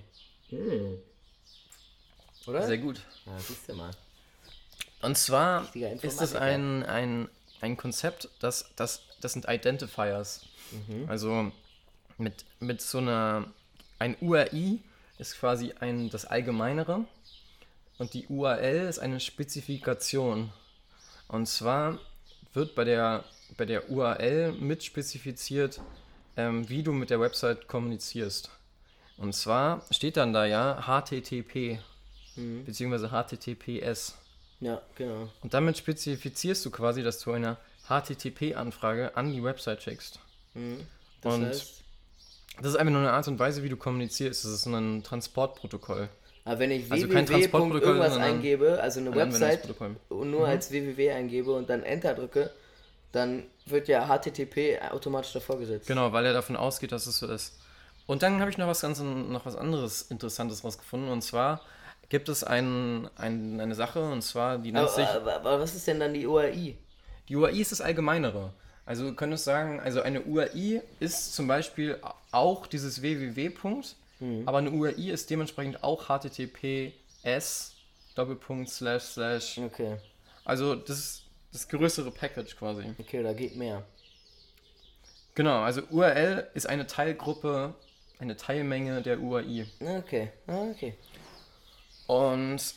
[2.47, 2.67] Oder?
[2.67, 2.99] Sehr gut.
[3.25, 3.91] Ja, siehst du mal.
[5.01, 7.29] Und zwar ist das ein, ein,
[7.61, 10.41] ein Konzept, das, das, das sind Identifiers.
[11.07, 11.51] Also
[12.17, 13.45] mit, mit so einer,
[13.99, 14.81] ein URI
[15.17, 17.05] ist quasi ein, das Allgemeinere
[17.97, 20.51] und die URL ist eine Spezifikation.
[21.27, 21.99] Und zwar
[22.53, 23.23] wird bei der,
[23.57, 25.81] bei der URL mit spezifiziert,
[26.35, 28.49] ähm, wie du mit der Website kommunizierst.
[29.17, 31.79] Und zwar steht dann da ja HTTP
[32.65, 34.15] beziehungsweise HTTPS.
[34.59, 35.29] Ja, genau.
[35.41, 40.19] Und damit spezifizierst du quasi, dass du eine HTTP-Anfrage an die Website schickst.
[41.21, 41.83] Das Und heißt,
[42.61, 44.43] Das ist einfach nur eine Art und Weise, wie du kommunizierst.
[44.45, 46.09] Das ist so ein Transportprotokoll.
[46.45, 47.33] aber wenn ich Also www.
[47.79, 49.69] irgendwas eingebe, also eine ein Website
[50.09, 52.49] und nur als www eingebe und dann Enter drücke,
[53.11, 55.87] dann wird ja HTTP automatisch davor gesetzt.
[55.87, 57.57] Genau, weil er davon ausgeht, dass es so ist.
[58.05, 61.09] Und dann habe ich noch was ganz noch was anderes Interessantes rausgefunden.
[61.09, 61.61] Und zwar
[62.09, 65.07] gibt es ein, ein, eine Sache, und zwar, die nennt Aber, sich.
[65.07, 66.77] aber, aber was ist denn dann die URI?
[67.27, 68.53] Die URI ist das Allgemeinere.
[68.87, 71.99] Also du könntest sagen, also eine URI ist zum Beispiel
[72.31, 73.49] auch dieses www.
[73.49, 73.95] -Punkt,
[74.47, 77.75] aber eine URI ist dementsprechend auch HTTPS
[78.15, 79.57] Doppelpunkt slash slash.
[79.59, 79.97] Okay,
[80.45, 82.83] Also das ist das größere Package quasi.
[82.97, 83.83] okay, da geht mehr.
[85.35, 87.75] Genau, also URL ist eine Teilgruppe,
[88.17, 89.67] eine Teilmenge der URI.
[89.79, 90.95] Okay, ah, okay.
[92.07, 92.73] Und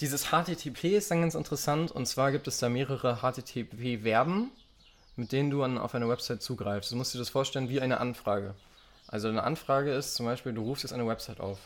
[0.00, 4.50] dieses HTTP ist dann ganz interessant und zwar gibt es da mehrere HTTP-Verben,
[5.16, 6.90] mit denen du dann auf eine Website zugreifst.
[6.90, 8.54] Du musst dir das vorstellen wie eine Anfrage.
[9.08, 11.58] Also eine Anfrage ist zum Beispiel, du rufst jetzt eine Website auf.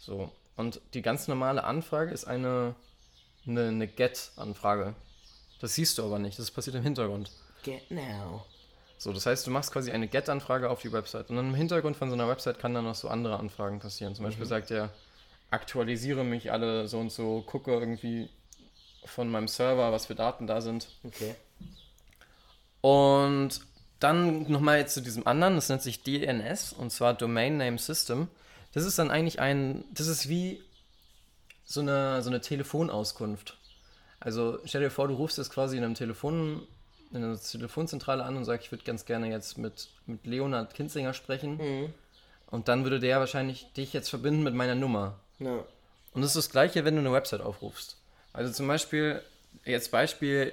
[0.00, 0.30] So.
[0.56, 2.74] Und die ganz normale Anfrage ist eine,
[3.46, 4.94] eine, eine Get-Anfrage.
[5.60, 7.30] Das siehst du aber nicht, das passiert im Hintergrund.
[7.62, 8.44] Get now.
[8.98, 11.28] So, das heißt, du machst quasi eine Get-Anfrage auf die Website.
[11.28, 14.14] Und dann im Hintergrund von so einer Website kann dann noch so andere Anfragen passieren.
[14.14, 14.90] Zum Beispiel sagt er,
[15.54, 18.28] aktualisiere mich alle so und so, gucke irgendwie
[19.04, 20.88] von meinem Server, was für Daten da sind.
[21.04, 21.34] Okay.
[22.80, 23.60] Und
[24.00, 28.28] dann nochmal jetzt zu diesem anderen, das nennt sich DNS, und zwar Domain Name System.
[28.72, 30.62] Das ist dann eigentlich ein, das ist wie
[31.64, 33.56] so eine, so eine Telefonauskunft.
[34.20, 36.66] Also stell dir vor, du rufst jetzt quasi in einem Telefon,
[37.12, 41.14] in einer Telefonzentrale an und sagst, ich würde ganz gerne jetzt mit, mit Leonhard Kinzinger
[41.14, 41.58] sprechen.
[42.50, 45.18] Und dann würde der wahrscheinlich dich jetzt verbinden mit meiner Nummer.
[45.38, 45.64] Ja.
[46.12, 47.96] Und das ist das gleiche, wenn du eine Website aufrufst.
[48.32, 49.20] Also zum Beispiel,
[49.64, 50.52] jetzt Beispiel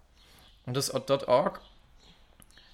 [0.66, 1.62] Und das .org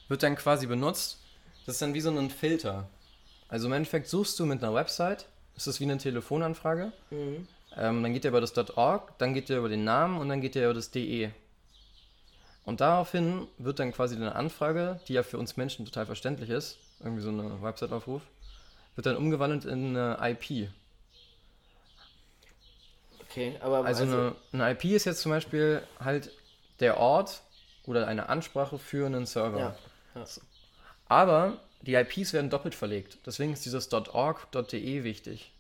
[0.07, 1.19] wird dann quasi benutzt,
[1.65, 2.87] das ist dann wie so ein Filter.
[3.49, 5.25] Also im Endeffekt suchst du mit einer Website,
[5.57, 9.57] das ist wie eine Telefonanfrage, ähm, dann geht der über das .org, dann geht der
[9.57, 11.31] über den Namen und dann geht der über das .de.
[12.63, 16.77] Und daraufhin wird dann quasi eine Anfrage, die ja für uns Menschen total verständlich ist,
[16.99, 18.21] irgendwie so eine Website-Aufruf,
[18.95, 20.69] wird dann umgewandelt in eine IP.
[23.23, 26.31] Okay, aber Also, eine, eine IP ist jetzt zum Beispiel halt
[26.79, 27.41] der Ort
[27.85, 29.59] oder eine Ansprache für einen Server.
[29.59, 29.75] ja.
[30.13, 30.25] ja.
[31.09, 31.57] Aber
[31.87, 33.17] die IPs werden doppelt verlegt.
[33.25, 35.51] Deswegen ist dieses .org, .de wichtig.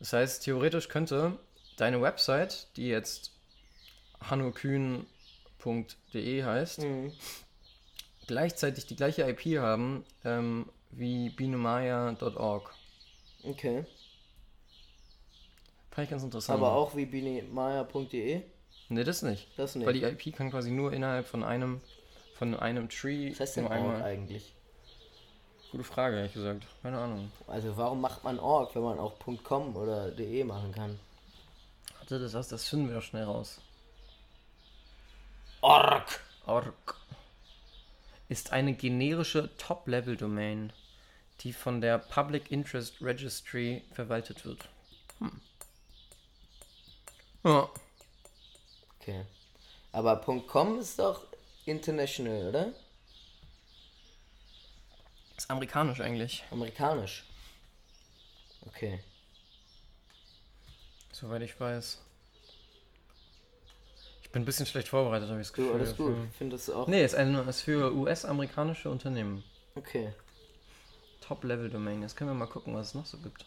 [0.00, 1.38] Das heißt, theoretisch könnte
[1.76, 3.32] deine Website, die jetzt
[4.22, 5.04] hannokühn.de
[6.44, 7.12] heißt, Mhm.
[8.26, 12.74] gleichzeitig die gleiche IP haben ähm, wie binomaya.org.
[13.44, 13.84] Okay.
[15.90, 16.58] Fand ich ganz interessant.
[16.58, 18.42] Aber auch wie binimaya.de?
[18.88, 19.48] Ne, das nicht.
[19.58, 19.86] Das nicht.
[19.86, 21.80] Weil die IP kann quasi nur innerhalb von einem
[22.34, 24.00] von einem Tree Was heißt denn einmal.
[24.02, 24.54] eigentlich?
[25.70, 26.64] Gute Frage, ehrlich gesagt.
[26.82, 27.30] Keine Ahnung.
[27.46, 30.98] Also warum macht man Org, wenn man auch .com oder .de machen kann?
[31.98, 33.60] Warte, das, das, das finden wir doch schnell raus.
[35.60, 36.20] Org!
[36.46, 36.96] Org
[38.28, 40.72] ist eine generische Top-Level-Domain,
[41.40, 44.68] die von der Public Interest Registry verwaltet wird.
[45.18, 45.40] Hm.
[47.44, 47.68] Ja.
[49.00, 49.24] Okay.
[49.92, 51.22] Aber .com ist doch
[51.64, 52.72] international, oder?
[55.38, 57.24] Ist amerikanisch eigentlich, Amerikanisch.
[58.66, 58.98] Okay.
[61.12, 62.00] soweit ich weiß.
[64.22, 65.70] Ich bin ein bisschen schlecht vorbereitet, habe ich das Gefühl.
[65.72, 66.14] Du, alles gut.
[66.16, 66.86] Für- Ich finde das auch.
[66.86, 69.42] Nee, ist, ein, ist für US-amerikanische Unternehmen.
[69.74, 70.12] Okay.
[71.22, 72.02] Top-Level-Domain.
[72.02, 73.46] Jetzt können wir mal gucken, was es noch so gibt.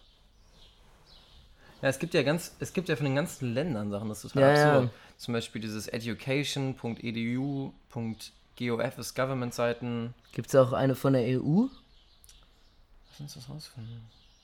[1.81, 4.31] Ja, es gibt ja ganz, es gibt ja von den ganzen Ländern Sachen, das ist
[4.33, 4.73] total Ja, ja.
[4.77, 4.93] absurd.
[5.17, 7.73] Zum Beispiel dieses education.edu,
[8.57, 10.13] .gov ist Government-Seiten.
[10.31, 11.65] Gibt es auch eine von der EU?
[13.11, 14.01] Lass uns das rausfinden.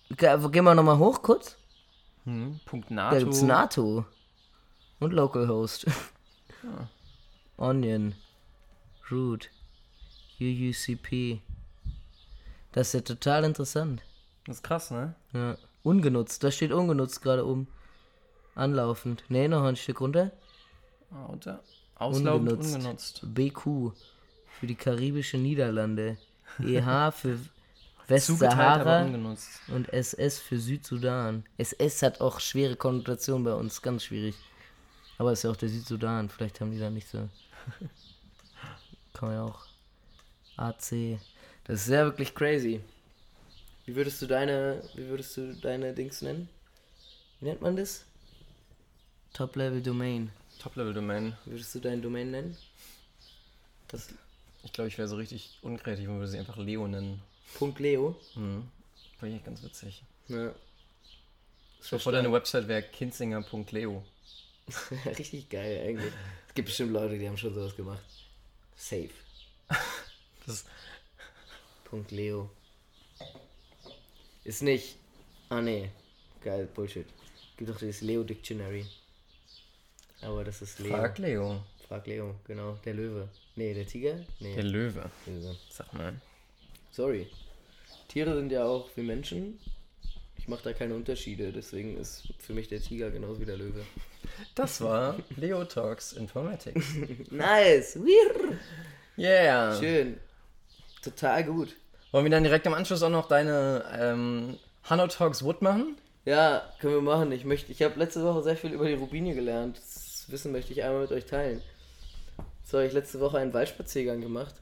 [0.10, 1.58] Ge gehen wir nochmal hoch kurz.
[2.25, 3.19] Hm, Punkt Da NATO.
[3.19, 4.06] gibt's NATO.
[4.99, 5.86] Und Localhost.
[7.58, 8.15] Onion.
[9.10, 9.49] Root.
[10.39, 11.41] UUCP.
[12.71, 14.03] Das ist ja total interessant.
[14.45, 15.15] Das ist krass, ne?
[15.34, 15.58] Ja.
[15.84, 16.43] Ungenutzt.
[16.43, 17.67] Da steht ungenutzt gerade oben.
[18.56, 19.23] Anlaufend.
[19.30, 20.32] Ne, noch ein Stück runter.
[21.12, 21.60] Ah, und da.
[21.95, 22.75] Auslaufend Ungenutzt.
[22.75, 23.21] ungenutzt.
[23.23, 23.91] BQ.
[24.60, 26.17] Für die karibische Niederlande.
[26.60, 27.39] EH für
[28.07, 29.05] Westsahara.
[29.67, 31.45] Und SS für Südsudan.
[31.57, 34.35] SS hat auch schwere Konnotationen bei uns, ganz schwierig.
[35.17, 37.17] Aber ist ja auch der Südsudan, vielleicht haben die da nicht so.
[39.13, 39.65] Kann man ja auch.
[40.57, 41.19] AC.
[41.65, 42.81] Das ist ja wirklich crazy.
[43.85, 46.49] Wie würdest du deine, wie würdest du deine Dings nennen?
[47.39, 48.05] Wie nennt man das?
[49.33, 50.31] Top-Level Domain.
[50.59, 51.37] Top-Level-Domain.
[51.45, 52.57] Wie würdest du deine Domain nennen?
[53.87, 54.09] Das
[54.63, 57.21] Ich glaube, ich wäre so richtig unkreativ und würde sie einfach Leo nennen.
[57.55, 58.15] Punkt Leo.
[58.33, 58.67] Hm.
[59.19, 60.03] Wäre echt ganz witzig.
[60.27, 60.53] Ja.
[61.79, 64.03] So vor deine Website wäre kindsinger.leo.
[65.05, 66.13] Richtig geil eigentlich.
[66.49, 68.03] Es gibt bestimmt Leute, die haben schon sowas gemacht.
[68.75, 69.10] Safe.
[70.45, 70.63] Das
[71.83, 72.49] Punkt Leo.
[74.45, 74.95] Ist nicht.
[75.49, 75.89] Ah nee.
[76.41, 77.05] Geil, Bullshit.
[77.57, 78.86] Gibt doch dieses Leo Dictionary.
[80.21, 80.95] Aber das ist Leo.
[80.95, 81.62] Frag Leo.
[81.88, 82.79] Frag Leo, genau.
[82.86, 83.27] Der Löwe.
[83.55, 84.25] Nee, der Tiger?
[84.39, 85.10] Nee, Der Löwe.
[85.25, 85.57] Löwe.
[85.69, 86.13] Sag mal.
[86.97, 87.27] Sorry.
[88.07, 89.60] Tiere sind ja auch wie Menschen.
[90.36, 93.83] Ich mache da keine Unterschiede, deswegen ist für mich der Tiger genauso wie der Löwe.
[94.55, 96.95] Das war Leo Talks Informatics.
[97.29, 97.99] Nice!
[99.15, 99.75] Yeah.
[99.75, 100.17] Schön.
[101.03, 101.75] Total gut.
[102.12, 105.97] Wollen wir dann direkt im Anschluss auch noch deine ähm, Hanno Talks Wood machen?
[106.25, 107.31] Ja, können wir machen.
[107.31, 109.77] Ich möchte, ich habe letzte Woche sehr viel über die Rubinie gelernt.
[109.77, 111.62] Das Wissen möchte ich einmal mit euch teilen.
[112.63, 114.55] So, ich letzte Woche einen Waldspaziergang gemacht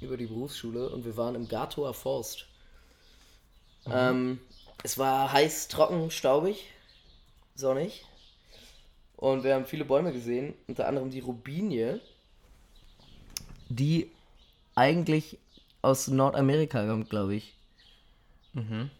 [0.00, 2.46] über die Berufsschule und wir waren im Gatower Forst.
[3.86, 4.40] Ähm,
[4.82, 6.66] es war heiß, trocken, staubig,
[7.54, 8.04] sonnig
[9.16, 12.00] und wir haben viele Bäume gesehen, unter anderem die Rubinie,
[13.68, 14.10] die
[14.74, 15.38] eigentlich
[15.82, 17.54] aus Nordamerika kommt, glaube ich.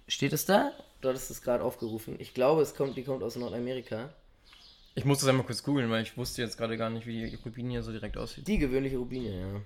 [0.09, 0.73] Steht es da?
[1.01, 2.17] Du hattest es gerade aufgerufen.
[2.19, 4.13] Ich glaube, es kommt, die kommt aus Nordamerika.
[4.95, 7.37] Ich muss das einmal kurz googeln, weil ich wusste jetzt gerade gar nicht, wie die
[7.37, 8.47] Rubinie so direkt aussieht.
[8.47, 9.61] Die gewöhnliche Rubinie, ja.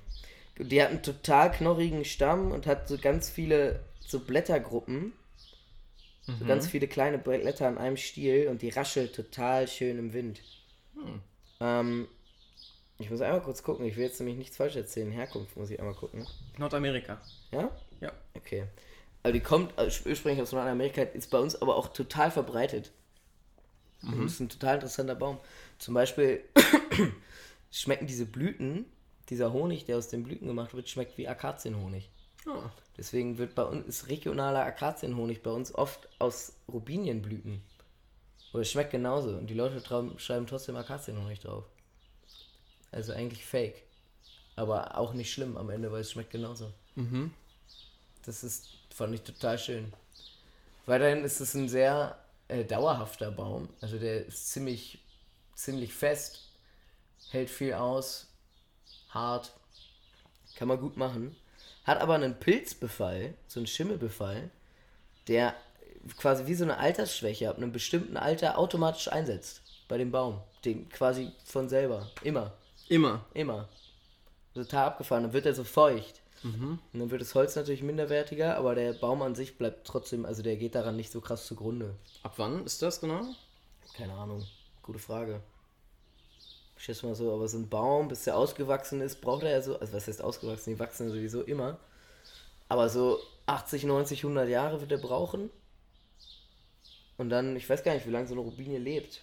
[0.58, 5.12] Die hat einen total knorrigen Stamm und hat so ganz viele so Blättergruppen.
[6.26, 10.40] So ganz viele kleine Blätter an einem Stiel und die raschelt total schön im Wind.
[11.60, 12.08] Ähm,
[12.98, 15.10] ich muss einmal kurz gucken, ich will jetzt nämlich nichts falsch erzählen.
[15.10, 16.26] Herkunft muss ich einmal gucken.
[16.56, 17.20] Nordamerika.
[17.50, 17.70] Ja?
[18.00, 18.12] Ja.
[18.34, 18.64] Okay.
[19.22, 22.90] Also die kommt äh, ursprünglich aus Nordamerika, ist bei uns aber auch total verbreitet.
[24.02, 25.38] Und ist ein total interessanter Baum.
[25.78, 26.44] Zum Beispiel
[27.70, 28.84] schmecken diese Blüten,
[29.30, 32.10] dieser Honig, der aus den Blüten gemacht wird, schmeckt wie Akazienhonig.
[32.46, 32.62] Oh.
[32.96, 37.62] Deswegen wird bei uns ist regionaler Akazienhonig bei uns oft aus Rubinienblüten.
[38.52, 39.30] Oder es schmeckt genauso.
[39.30, 39.82] Und die Leute
[40.18, 41.64] schreiben trotzdem Akazienhonig drauf.
[42.92, 43.82] Also eigentlich fake.
[44.56, 46.72] Aber auch nicht schlimm am Ende, weil es schmeckt genauso.
[48.24, 49.92] Das ist, fand ich total schön.
[50.86, 53.68] Weiterhin ist es ein sehr äh, dauerhafter Baum.
[53.80, 55.00] Also der ist ziemlich,
[55.54, 56.52] ziemlich fest,
[57.30, 58.28] hält viel aus,
[59.14, 59.52] hart,
[60.56, 61.36] kann man gut machen.
[61.84, 64.50] Hat aber einen Pilzbefall, so einen Schimmelbefall,
[65.28, 65.54] der
[66.16, 70.40] quasi wie so eine Altersschwäche ab einem bestimmten Alter automatisch einsetzt bei dem Baum.
[70.64, 72.10] Den quasi von selber.
[72.22, 72.52] Immer.
[72.88, 73.24] Immer.
[73.34, 73.68] Immer.
[74.54, 75.24] Total abgefahren.
[75.24, 76.20] Dann wird er so feucht.
[76.92, 80.42] Und dann wird das Holz natürlich minderwertiger, aber der Baum an sich bleibt trotzdem, also
[80.42, 81.94] der geht daran nicht so krass zugrunde.
[82.22, 83.22] Ab wann ist das genau?
[83.96, 84.46] Keine Ahnung.
[84.82, 85.40] Gute Frage.
[86.84, 89.62] Ich schätze mal so, aber so ein Baum, bis der ausgewachsen ist, braucht er ja
[89.62, 91.78] so, also was heißt ausgewachsen, die wachsen sowieso immer.
[92.68, 95.48] Aber so 80, 90, 100 Jahre wird er brauchen.
[97.16, 99.22] Und dann, ich weiß gar nicht, wie lange so eine Rubinie lebt.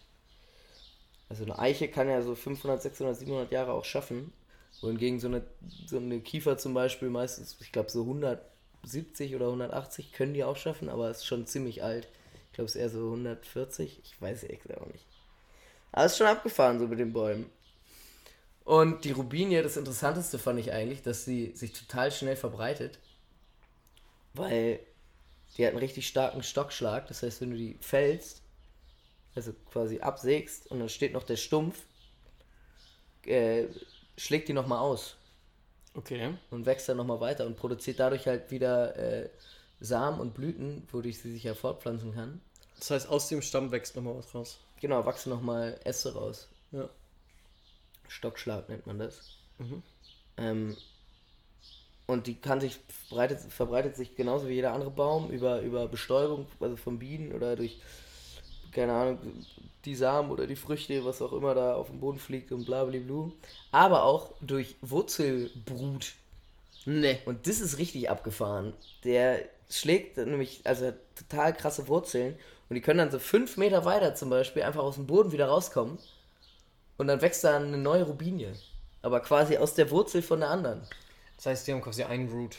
[1.29, 4.33] Also eine Eiche kann ja so 500, 600, 700 Jahre auch schaffen.
[4.81, 5.43] Wohingegen so eine,
[5.85, 10.57] so eine Kiefer zum Beispiel meistens, ich glaube so 170 oder 180 können die auch
[10.57, 12.07] schaffen, aber ist schon ziemlich alt.
[12.47, 15.10] Ich glaube es ist eher so 140, ich weiß es auch nicht.
[15.91, 17.49] Aber ist schon abgefahren so mit den Bäumen.
[18.63, 22.99] Und die Rubinie, das Interessanteste fand ich eigentlich, dass sie sich total schnell verbreitet.
[24.33, 24.79] Weil
[25.57, 27.07] die hat einen richtig starken Stockschlag.
[27.07, 28.41] Das heißt, wenn du die fällst,
[29.35, 31.81] also quasi absägst und dann steht noch der Stumpf,
[33.25, 33.65] äh,
[34.17, 35.15] schlägt die nochmal aus
[35.93, 36.33] Okay.
[36.49, 39.29] und wächst dann nochmal weiter und produziert dadurch halt wieder äh,
[39.79, 42.39] Samen und Blüten, wodurch sie sich ja fortpflanzen kann.
[42.77, 44.59] Das heißt, aus dem Stamm wächst nochmal was raus.
[44.81, 46.49] Genau, wachsen nochmal Äste raus.
[46.71, 46.89] Ja.
[48.07, 49.37] Stockschlag nennt man das.
[49.59, 49.83] Mhm.
[50.37, 50.77] Ähm,
[52.07, 56.47] und die kann sich, verbreitet, verbreitet sich genauso wie jeder andere Baum über, über Bestäubung,
[56.59, 57.79] also von Bienen oder durch,
[58.71, 59.45] keine Ahnung,
[59.85, 62.83] die Samen oder die Früchte, was auch immer da auf dem Boden fliegt und bla
[62.83, 63.31] bla bla.
[63.71, 66.13] Aber auch durch Wurzelbrut.
[66.85, 67.19] Nee.
[67.25, 68.73] Und das ist richtig abgefahren.
[69.03, 72.35] Der schlägt nämlich, also total krasse Wurzeln
[72.71, 75.47] und die können dann so fünf Meter weiter zum Beispiel einfach aus dem Boden wieder
[75.47, 75.99] rauskommen
[76.97, 78.53] und dann wächst da eine neue Rubinie.
[79.01, 80.81] Aber quasi aus der Wurzel von der anderen.
[81.35, 82.55] Das heißt, die haben quasi einen Root.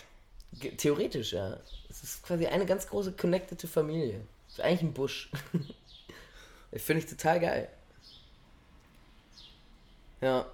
[0.77, 1.59] Theoretisch, ja.
[1.89, 4.21] Es ist quasi eine ganz große connected Familie.
[4.49, 5.31] Ist eigentlich ein Busch.
[6.73, 7.69] das finde ich total geil.
[10.21, 10.45] Ja.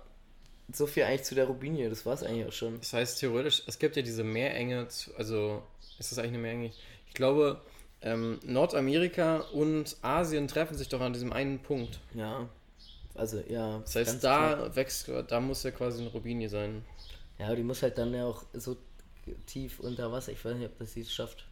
[0.72, 2.78] So viel eigentlich zu der Rubinie, das war es eigentlich auch schon.
[2.78, 5.64] Das heißt, theoretisch, es gibt ja diese Meerenge, zu- also
[5.98, 6.72] ist das eigentlich eine Meerenge?
[7.08, 7.60] Ich glaube,
[8.02, 12.00] ähm, Nordamerika und Asien treffen sich doch an diesem einen Punkt.
[12.14, 12.48] Ja.
[13.14, 13.80] Also, ja.
[13.80, 14.76] Das heißt, da klar.
[14.76, 16.84] wächst, da muss ja quasi eine Rubinie sein.
[17.38, 18.76] Ja, aber die muss halt dann ja auch so
[19.46, 20.32] tief unter Wasser.
[20.32, 21.44] Ich weiß nicht, ob das sie schafft.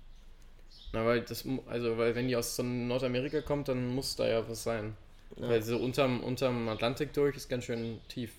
[0.93, 4.49] Na, weil das, also, weil wenn die aus so Nordamerika kommt, dann muss da ja
[4.49, 4.97] was sein.
[5.37, 5.49] Ja.
[5.49, 8.33] Weil so unterm, unterm Atlantik durch ist ganz schön tief.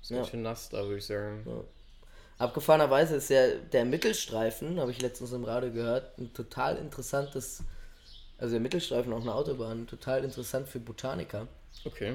[0.00, 0.30] Ist ganz Ja.
[0.30, 1.44] schön nass da, würde ich sagen.
[2.40, 7.62] Abgefahrenerweise ist ja der Mittelstreifen, habe ich letztens im Radio gehört, ein total interessantes,
[8.38, 11.48] also der Mittelstreifen auf einer Autobahn, total interessant für Botaniker,
[11.84, 12.14] Okay.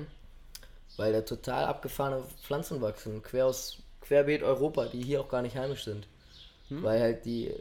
[0.98, 5.56] weil da total abgefahrene Pflanzen wachsen, quer aus querbeet Europa, die hier auch gar nicht
[5.56, 6.08] heimisch sind.
[6.70, 7.54] Weil halt die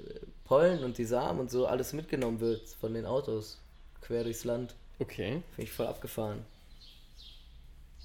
[0.44, 3.59] Pollen und die Samen und so alles mitgenommen wird von den Autos,
[4.00, 4.74] quer durchs Land.
[4.98, 5.42] Okay.
[5.55, 6.46] Finde ich voll abgefahren.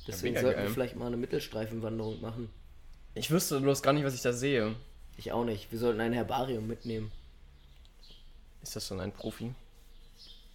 [0.06, 2.50] Deswegen mega sollten wir vielleicht mal eine Mittelstreifenwanderung machen.
[3.20, 4.76] Ich wüsste bloß gar nicht, was ich da sehe.
[5.18, 5.72] Ich auch nicht.
[5.72, 7.12] Wir sollten ein Herbarium mitnehmen.
[8.62, 9.54] Ist das dann ein Profi?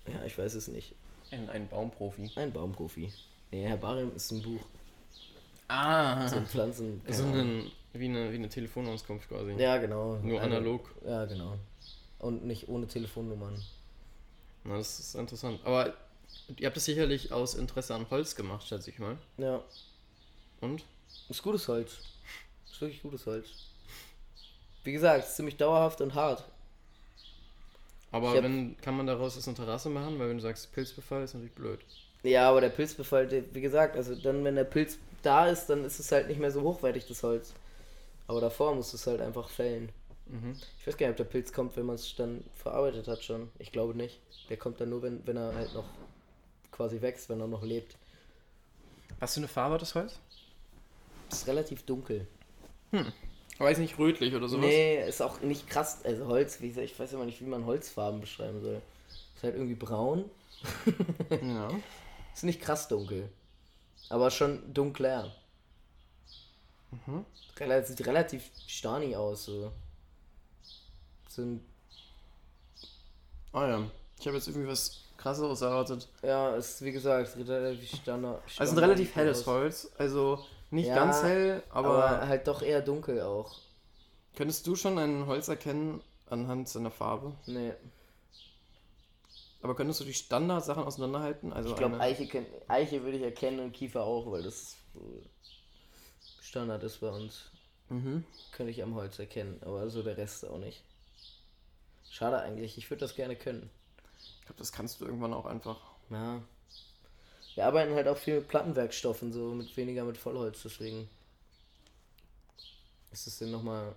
[0.07, 0.95] Ja, ich weiß es nicht.
[1.31, 2.31] Ein, ein Baumprofi.
[2.37, 3.13] Ein Baumprofi.
[3.51, 4.61] Nee, Herbarium ist ein Buch.
[5.69, 6.27] Ah.
[6.29, 7.03] So Pflanzen.
[7.05, 7.39] keine So Ahnung.
[7.41, 9.53] ein, wie, eine, wie eine Telefonauskunft quasi.
[9.53, 10.17] Ja, genau.
[10.17, 10.91] Nur Eine- analog.
[11.07, 11.57] Ja, genau.
[12.19, 13.63] Und nicht ohne Telefonnummern.
[14.65, 15.61] Na, das ist interessant.
[15.65, 15.95] Aber
[16.57, 19.19] ihr habt das sicherlich aus Interesse an Holz gemacht, schätze ich mal.
[19.37, 19.63] Ja,
[20.61, 20.85] Und?
[21.29, 21.99] ist gutes Holz.
[22.75, 23.47] Ist wirklich gutes Holz.
[24.83, 26.43] Wie gesagt, ist ziemlich dauerhaft und hart.
[28.11, 30.19] Aber hab- wenn, kann man daraus jetzt eine Terrasse machen?
[30.19, 31.79] Weil wenn du sagst Pilzbefall, ist natürlich blöd.
[32.25, 36.01] Ja, aber der Pilzbefall, wie gesagt, also dann, wenn der Pilz da ist, dann ist
[36.01, 37.55] es halt nicht mehr so hochwertig, das Holz.
[38.27, 39.91] Aber davor musst du es halt einfach fällen.
[40.27, 40.57] Mhm.
[40.81, 43.53] Ich weiß gar nicht, ob der Pilz kommt, wenn man es dann verarbeitet hat schon.
[43.61, 44.19] Ich glaube nicht.
[44.49, 45.85] Der kommt dann nur, wenn, wenn er halt noch
[46.73, 47.95] quasi wächst, wenn er noch lebt.
[49.21, 50.19] Was für eine Farbe hat das Holz?
[51.31, 52.27] Ist relativ dunkel.
[53.59, 54.67] Aber ist nicht rötlich oder sowas?
[54.67, 56.05] Nee, ist auch nicht krass.
[56.05, 58.83] Also Holz, wie gesagt, ich weiß immer nicht, wie man Holzfarben beschreiben soll.
[59.37, 60.25] Ist halt irgendwie braun.
[61.31, 61.69] Ja.
[62.33, 63.29] Ist nicht krass dunkel.
[64.09, 65.35] Aber schon dunkler.
[67.59, 69.45] Relativ, sieht relativ starny aus.
[69.47, 69.73] So.
[71.39, 71.61] ein,
[73.53, 73.91] Ah ja.
[74.19, 76.09] Ich habe jetzt irgendwie was krasseres erwartet.
[76.23, 78.43] ja, ist wie gesagt relativ standard.
[78.59, 79.91] Also ein relativ helles Holz.
[79.97, 83.57] Also nicht Ja, ganz hell, aber, Aber halt doch eher dunkel auch.
[84.37, 87.33] könntest du schon ein Holz erkennen anhand seiner Farbe?
[87.47, 87.73] Nee.
[89.63, 91.53] Aber könntest du die Standardsachen auseinanderhalten?
[91.53, 94.77] Also Ich glaube, eine- Eiche, Eiche würde ich erkennen und Kiefer auch, weil das
[96.43, 97.51] Standard ist bei uns.
[97.89, 98.25] Mhm.
[98.53, 100.83] Könnte ich am Holz erkennen, aber so der Rest auch nicht.
[102.11, 103.71] Schade eigentlich, ich würde das gerne können.
[104.19, 105.81] Ich glaube, das kannst du irgendwann auch einfach.
[106.11, 106.43] Ja.
[107.55, 111.09] Wir arbeiten halt auch viel mit Plattenwerkstoffen, so mit weniger mit Vollholz, deswegen
[113.13, 113.95] ist es denn nochmal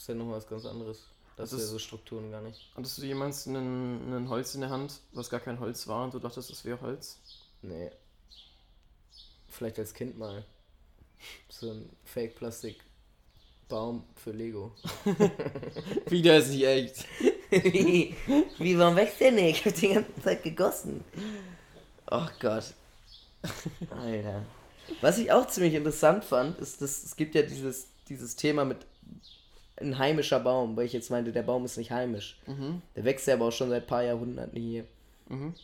[0.00, 1.02] ist denn noch was ganz anderes.
[1.36, 2.70] Das Das ist ja so Strukturen gar nicht.
[2.74, 6.14] Hattest du jemals einen, einen Holz in der Hand, was gar kein Holz war und
[6.14, 7.18] du dachtest, das wäre Holz?
[7.60, 7.90] Nee.
[9.48, 10.44] Vielleicht als Kind mal.
[11.50, 14.72] So ein Fake-Plastik-Baum für Lego.
[16.06, 17.04] Wie, der ist nicht echt.
[17.50, 18.16] Wie?
[18.58, 19.66] Wie, warum wächst der nicht?
[19.66, 21.04] Ich hab die ganze Zeit gegossen.
[22.10, 22.74] Oh Gott.
[23.90, 24.42] Alter.
[25.00, 28.78] Was ich auch ziemlich interessant fand, ist, dass es gibt ja dieses, dieses Thema mit
[29.76, 32.38] ein heimischer Baum, weil ich jetzt meinte, der Baum ist nicht heimisch.
[32.96, 34.84] Der wächst ja aber auch schon seit ein paar Jahrhunderten hier.
[35.28, 35.54] Mhm.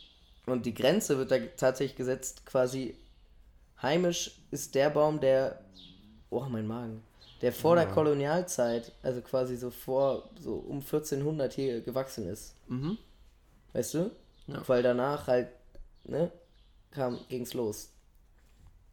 [0.45, 2.95] Und die Grenze wird da tatsächlich gesetzt, quasi
[3.81, 5.59] heimisch ist der Baum, der,
[6.29, 7.03] oh mein Magen,
[7.41, 12.55] der vor der Kolonialzeit, also quasi so vor, so um 1400 hier gewachsen ist.
[12.67, 12.97] Mhm.
[13.73, 14.11] Weißt du?
[14.47, 14.63] Ja.
[14.67, 15.49] Weil danach halt,
[16.07, 16.31] ne,
[16.91, 17.89] kam, ging's los.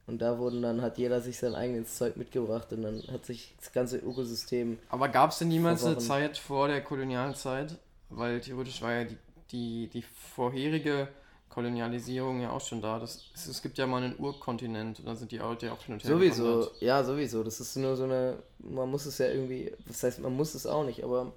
[0.07, 3.55] Und da wurden dann, hat jeder sich sein eigenes Zeug mitgebracht und dann hat sich
[3.59, 4.79] das ganze Ökosystem.
[4.91, 7.77] Aber gab es denn niemals eine Zeit vor der Kolonialzeit?
[8.11, 9.17] Weil theoretisch war ja die,
[9.51, 11.09] die, die vorherige
[11.49, 12.99] Kolonialisierung ja auch schon da.
[12.99, 15.89] Das, es, es gibt ja mal einen Urkontinent und dann sind die Leute ja auch
[15.89, 17.43] her Sowieso, ja, sowieso.
[17.43, 18.43] Das ist nur so eine.
[18.59, 19.73] Man muss es ja irgendwie.
[19.87, 21.33] Das heißt, man muss es auch nicht, aber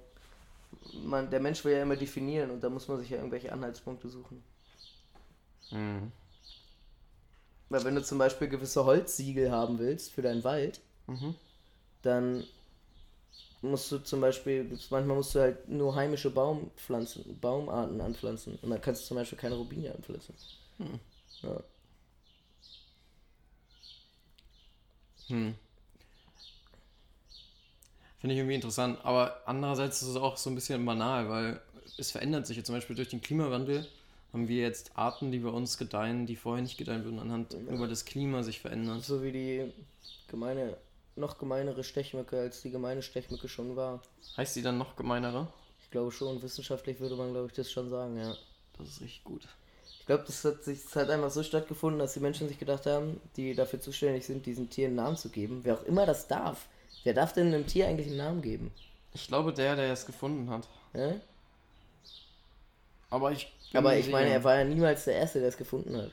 [1.04, 4.08] man, der Mensch will ja immer definieren und da muss man sich ja irgendwelche Anhaltspunkte
[4.08, 4.42] suchen.
[5.70, 6.08] Hm.
[7.70, 11.34] Weil wenn du zum Beispiel gewisse Holzsiegel haben willst für deinen Wald, Mhm.
[12.02, 12.44] dann
[13.62, 18.58] musst du zum Beispiel, manchmal musst du halt nur heimische Baumpflanzen, Baumarten anpflanzen.
[18.62, 20.34] Und dann kannst du zum Beispiel keine Robinie anpflanzen.
[20.78, 21.00] Hm.
[21.42, 21.60] Ja.
[25.28, 25.50] Hm.
[28.20, 28.98] Finde ich irgendwie interessant.
[29.04, 31.60] Aber andererseits ist es auch so ein bisschen banal, weil
[31.96, 33.86] es verändert sich ja zum Beispiel durch den Klimawandel.
[34.32, 37.88] Haben wir jetzt Arten, die bei uns gedeihen, die vorher nicht gedeihen würden, anhand über
[37.88, 39.00] das Klima sich verändern.
[39.00, 39.72] So wie die
[40.28, 40.76] gemeine,
[41.16, 44.02] noch gemeinere Stechmücke, als die gemeine Stechmücke schon war.
[44.36, 45.48] Heißt die dann noch gemeinere?
[45.82, 48.34] Ich glaube schon, wissenschaftlich würde man, glaube ich, das schon sagen, ja.
[48.76, 49.48] Das ist richtig gut.
[50.00, 52.86] Ich glaube, das hat sich das hat einfach so stattgefunden, dass die Menschen sich gedacht
[52.86, 55.60] haben, die dafür zuständig sind, diesen Tieren einen Namen zu geben.
[55.64, 56.66] Wer auch immer das darf.
[57.04, 58.70] Wer darf denn einem Tier eigentlich einen Namen geben?
[59.14, 60.68] Ich glaube, der, der es gefunden hat.
[60.94, 61.14] Ja?
[63.10, 63.52] Aber ich.
[63.72, 66.12] Aber ich meine, er war ja niemals der Erste, der es gefunden hat.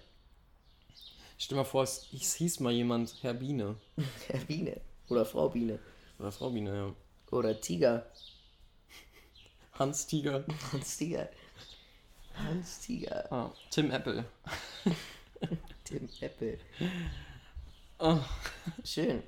[1.38, 3.76] Stell dir mal vor, es, es hieß mal jemand Herr Biene.
[4.28, 4.80] Herr Biene.
[5.10, 5.80] Oder Frau Biene.
[6.20, 6.94] Oder Frau Biene, ja.
[7.32, 8.06] Oder Tiger.
[9.74, 10.46] Hans Tiger.
[10.72, 11.30] Hans Tiger.
[12.36, 13.32] Hans Tiger.
[13.32, 14.26] Ah, Tim Apple.
[15.84, 16.58] Tim Apple.
[18.00, 18.20] Oh.
[18.84, 19.22] Schön.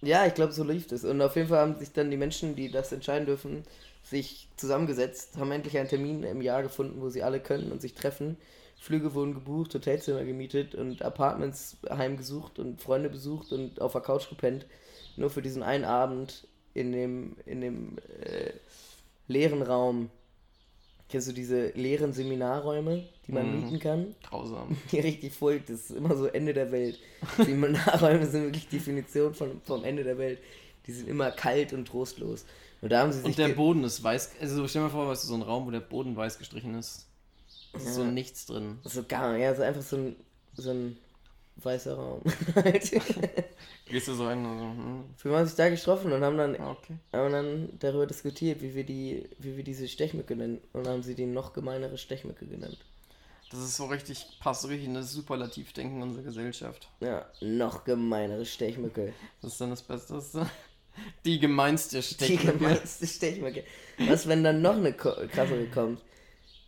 [0.00, 1.04] Ja, ich glaube, so lief das.
[1.04, 3.64] Und auf jeden Fall haben sich dann die Menschen, die das entscheiden dürfen,
[4.08, 7.94] sich zusammengesetzt, haben endlich einen Termin im Jahr gefunden, wo sie alle können und sich
[7.94, 8.36] treffen.
[8.80, 14.28] Flüge wurden gebucht, Hotelzimmer gemietet und Apartments heimgesucht und Freunde besucht und auf der Couch
[14.28, 14.66] gepennt.
[15.16, 18.52] Nur für diesen einen Abend in dem, in dem äh,
[19.26, 20.10] leeren Raum.
[21.08, 23.52] Kennst du diese leeren Seminarräume, die man Mhm.
[23.52, 24.14] mieten kann?
[24.22, 24.76] Grausam.
[24.92, 26.98] Die richtig voll, das ist immer so Ende der Welt.
[27.38, 30.38] Seminarräume sind wirklich Definition von, vom Ende der Welt.
[30.86, 32.44] Die sind immer kalt und trostlos.
[32.80, 33.26] Und da haben sie sich.
[33.26, 34.32] Und der Boden ist weiß.
[34.40, 36.74] Also stell dir mal vor, weißt du, so ein Raum, wo der Boden weiß gestrichen
[36.74, 37.06] ist.
[37.74, 38.10] Es ist so Ja.
[38.10, 38.78] nichts drin.
[38.84, 40.16] so gar ja, so einfach so ein,
[40.54, 40.96] so ein
[41.56, 42.22] weißer Raum.
[43.86, 46.70] Gehst du so und so, hm, Wir haben sich da getroffen und haben dann, ah,
[46.72, 46.94] okay.
[47.12, 50.60] haben dann darüber diskutiert, wie wir die, wie wir diese Stechmücke nennen.
[50.72, 52.78] Und haben sie die noch gemeinere Stechmücke genannt.
[53.50, 56.88] Das ist so richtig, passt so richtig in das Superlativdenken unserer Gesellschaft.
[57.00, 59.14] Ja, noch gemeinere Stechmücke.
[59.40, 60.20] Das ist dann das Beste.
[61.24, 62.58] Die gemeinste Die Stechmücke.
[62.58, 63.64] gemeinste Stechmücke.
[63.98, 66.02] Was, wenn dann noch eine krassere kommt?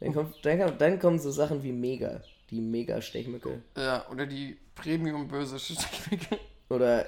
[0.01, 2.22] Dann, kommt dann, dann kommen so Sachen wie Mega.
[2.51, 3.62] Die Mega-Stechmücke.
[3.76, 6.39] Ja, oder die Premium-böse Stechmücke.
[6.68, 7.07] Oder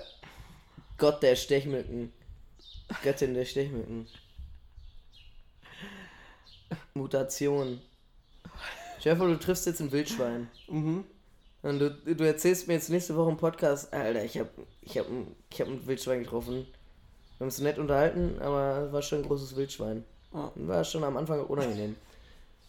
[0.98, 2.12] Gott der Stechmücken.
[3.02, 4.06] Göttin der Stechmücken.
[6.94, 7.80] Mutation.
[9.00, 10.48] Stell du triffst jetzt ein Wildschwein.
[10.68, 11.04] Mhm.
[11.62, 14.48] Und du, du erzählst mir jetzt nächste Woche im Podcast, Alter, ich hab,
[14.80, 15.06] ich hab,
[15.50, 16.66] ich hab ein Wildschwein getroffen.
[17.42, 20.04] Wir haben uns nett unterhalten, aber es war schon ein großes Wildschwein.
[20.30, 21.96] War schon am Anfang unangenehm.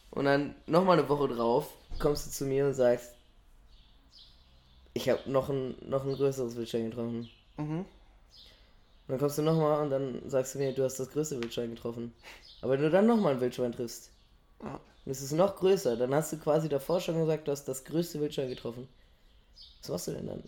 [0.09, 1.67] Und dann nochmal eine Woche drauf
[1.99, 3.11] kommst du zu mir und sagst,
[4.95, 7.29] ich habe noch ein, noch ein größeres Wildschwein getroffen.
[7.57, 7.81] Mhm.
[7.81, 7.85] Und
[9.09, 12.11] dann kommst du nochmal und dann sagst du mir, du hast das größte Wildschwein getroffen.
[12.63, 14.09] Aber wenn du dann nochmal ein Wildschwein triffst,
[14.63, 14.79] Ja.
[15.05, 17.83] und es ist noch größer, dann hast du quasi davor schon gesagt, du hast das
[17.83, 18.87] größte Wildschwein getroffen.
[19.81, 20.43] Was machst du denn dann?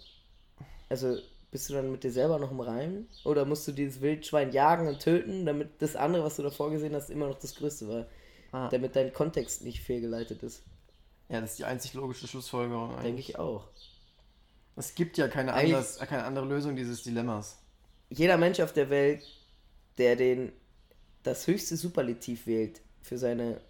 [0.89, 1.19] Also,
[1.55, 3.07] bist du dann mit dir selber noch im Reim?
[3.23, 6.93] Oder musst du dieses Wildschwein jagen und töten, damit das andere, was du davor gesehen
[6.93, 8.05] hast, immer noch das größte war?
[8.51, 8.67] Ah.
[8.67, 10.63] Damit dein Kontext nicht fehlgeleitet ist.
[11.29, 13.29] Ja, das ist die einzig logische Schlussfolgerung Denke eigentlich.
[13.29, 13.69] ich auch.
[14.75, 17.57] Es gibt ja keine, anders, keine andere Lösung dieses Dilemmas.
[18.09, 19.23] Jeder Mensch auf der Welt,
[19.97, 20.51] der den
[21.23, 23.61] das höchste Superlativ wählt für seine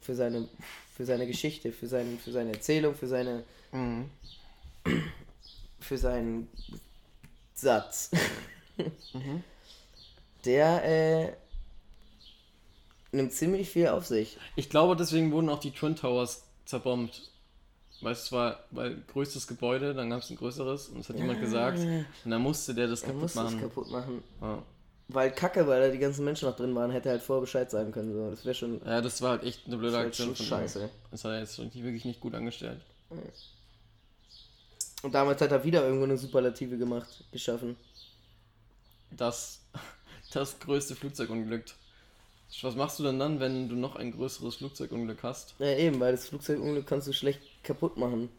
[0.00, 0.48] für seine
[0.96, 4.10] für seine Geschichte, für seine für seine Erzählung, für seine Mhm.
[5.80, 6.48] für seinen
[7.64, 8.10] Satz.
[9.12, 9.44] Mhm.
[10.44, 11.32] Der äh,
[13.12, 14.36] nimmt ziemlich viel auf sich.
[14.56, 17.30] Ich glaube, deswegen wurden auch die Twin Towers zerbombt.
[18.00, 21.40] Weil es war, weil größtes Gebäude, dann gab es ein größeres und es hat jemand
[21.40, 21.78] gesagt.
[21.78, 23.60] Und dann musste der das Er kaputt muss das machen.
[23.60, 24.24] kaputt machen.
[24.42, 24.62] Ja.
[25.06, 27.70] Weil Kacke, weil da die ganzen Menschen noch drin waren, hätte er halt vorher Bescheid
[27.70, 28.12] sagen können.
[28.12, 28.30] So.
[28.30, 30.34] Das wäre schon, ja, das war halt echt eine blöde Aktion.
[30.34, 30.90] scheiße.
[31.12, 32.80] Das hat er jetzt wirklich wirklich nicht gut angestellt.
[35.04, 37.76] Und damals hat er wieder irgendwo eine Superlative gemacht, geschaffen.
[39.10, 39.60] Das,
[40.32, 41.66] das größte Flugzeugunglück.
[42.62, 45.56] Was machst du denn dann, wenn du noch ein größeres Flugzeugunglück hast?
[45.58, 48.30] Ja, eben, weil das Flugzeugunglück kannst du schlecht kaputt machen.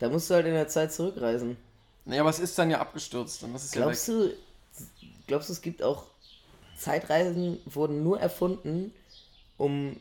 [0.00, 1.56] Da musst du halt in der Zeit zurückreisen.
[2.06, 3.44] Naja, aber es ist dann ja abgestürzt.
[3.44, 4.34] Und das ist glaubst ja du,
[5.28, 6.06] glaubst du, es gibt auch
[6.76, 8.92] Zeitreisen wurden nur erfunden,
[9.58, 10.00] um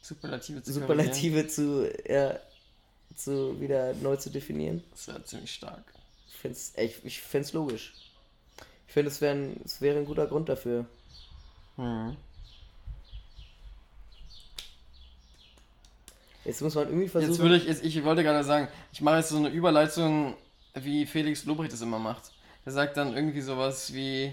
[0.00, 2.38] Superlative zu Superlative zu, ja,
[3.16, 4.82] zu wieder neu zu definieren?
[4.90, 5.84] Das wäre ziemlich stark.
[6.28, 7.94] Ich finde es ich, ich find's logisch.
[8.86, 10.86] Ich finde, es wäre es wär ein guter Grund dafür.
[11.76, 12.16] Hm.
[16.44, 17.30] Jetzt muss man irgendwie versuchen.
[17.32, 20.34] Jetzt würde ich, jetzt, ich wollte gerade sagen, ich mache jetzt so eine Überleitung,
[20.74, 22.32] wie Felix Lobrecht das immer macht.
[22.64, 24.32] Er sagt dann irgendwie sowas wie,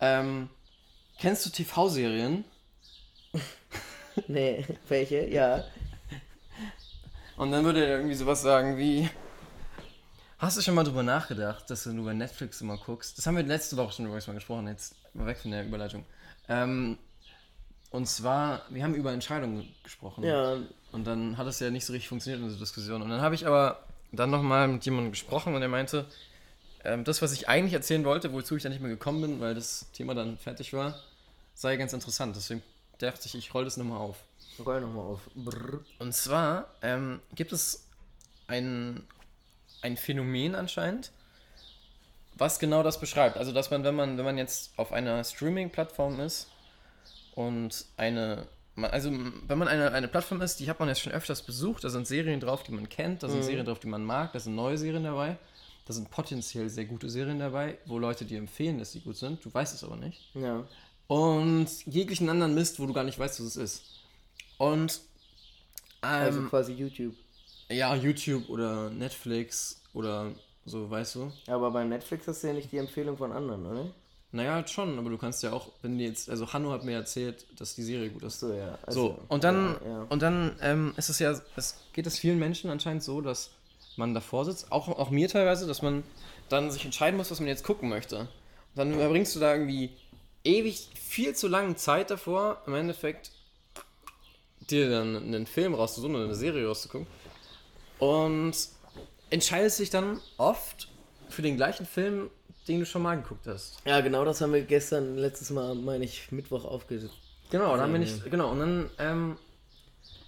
[0.00, 0.48] ähm,
[1.18, 2.44] kennst du TV-Serien?
[4.28, 5.26] nee, welche?
[5.28, 5.64] Ja.
[7.36, 9.08] Und dann würde er irgendwie sowas sagen wie,
[10.38, 13.18] hast du schon mal drüber nachgedacht, dass du nur bei Netflix immer guckst?
[13.18, 16.04] Das haben wir letzte Woche schon übrigens mal gesprochen, jetzt mal weg von der Überleitung.
[16.48, 16.98] Ähm,
[17.90, 20.24] und zwar, wir haben über Entscheidungen gesprochen.
[20.24, 20.56] Ja.
[20.92, 23.02] Und dann hat es ja nicht so richtig funktioniert, unsere Diskussion.
[23.02, 23.82] Und dann habe ich aber
[24.12, 26.06] dann nochmal mit jemandem gesprochen und er meinte,
[26.84, 29.54] ähm, das, was ich eigentlich erzählen wollte, wozu ich dann nicht mehr gekommen bin, weil
[29.54, 30.98] das Thema dann fertig war,
[31.54, 32.34] sei ganz interessant.
[32.36, 32.62] Deswegen
[32.98, 34.16] dachte ich, ich roll das nochmal auf.
[34.64, 35.20] Roll nochmal auf.
[35.34, 35.80] Brrr.
[35.98, 37.86] Und zwar ähm, gibt es
[38.48, 39.02] ein,
[39.82, 41.10] ein Phänomen anscheinend,
[42.36, 43.36] was genau das beschreibt.
[43.36, 46.48] Also, dass man, wenn man, wenn man jetzt auf einer Streaming-Plattform ist
[47.34, 48.46] und eine,
[48.76, 51.88] also wenn man eine, eine Plattform ist, die hat man jetzt schon öfters besucht, da
[51.90, 54.54] sind Serien drauf, die man kennt, da sind Serien drauf, die man mag, da sind
[54.54, 55.38] neue Serien dabei,
[55.86, 59.42] da sind potenziell sehr gute Serien dabei, wo Leute dir empfehlen, dass sie gut sind,
[59.44, 60.64] du weißt es aber nicht Ja.
[61.06, 63.84] und jeglichen anderen Mist, wo du gar nicht weißt, was es ist.
[64.58, 65.00] Und
[66.00, 67.14] Also ähm, quasi YouTube.
[67.68, 70.32] ja, YouTube oder Netflix oder
[70.64, 71.32] so, weißt du?
[71.46, 73.86] Aber bei Netflix hast du ja nicht die Empfehlung von anderen, oder?
[74.32, 77.46] Naja, schon, aber du kannst ja auch, wenn die jetzt, also Hanno hat mir erzählt,
[77.58, 78.40] dass die Serie gut ist.
[78.40, 78.78] So, ja.
[78.88, 80.02] So, und dann, Ja, ja.
[80.10, 83.50] und dann ähm, ist es ja, es geht es vielen Menschen anscheinend so, dass
[83.96, 86.02] man davor sitzt, auch, auch mir teilweise, dass man
[86.48, 88.18] dann sich entscheiden muss, was man jetzt gucken möchte.
[88.20, 88.28] Und
[88.74, 89.90] dann verbringst du da irgendwie
[90.44, 93.30] ewig viel zu lange Zeit davor, im Endeffekt
[94.70, 97.06] dir dann einen Film rauszusuchen oder eine Serie rauszugucken.
[97.98, 98.54] Und
[99.30, 100.88] entscheidest dich dann oft
[101.28, 102.30] für den gleichen Film,
[102.68, 103.78] den du schon mal geguckt hast.
[103.84, 107.14] ja, genau das haben wir gestern, letztes Mal, meine ich, Mittwoch aufgesetzt.
[107.50, 109.38] Genau, dann bin ich, genau, und dann ähm,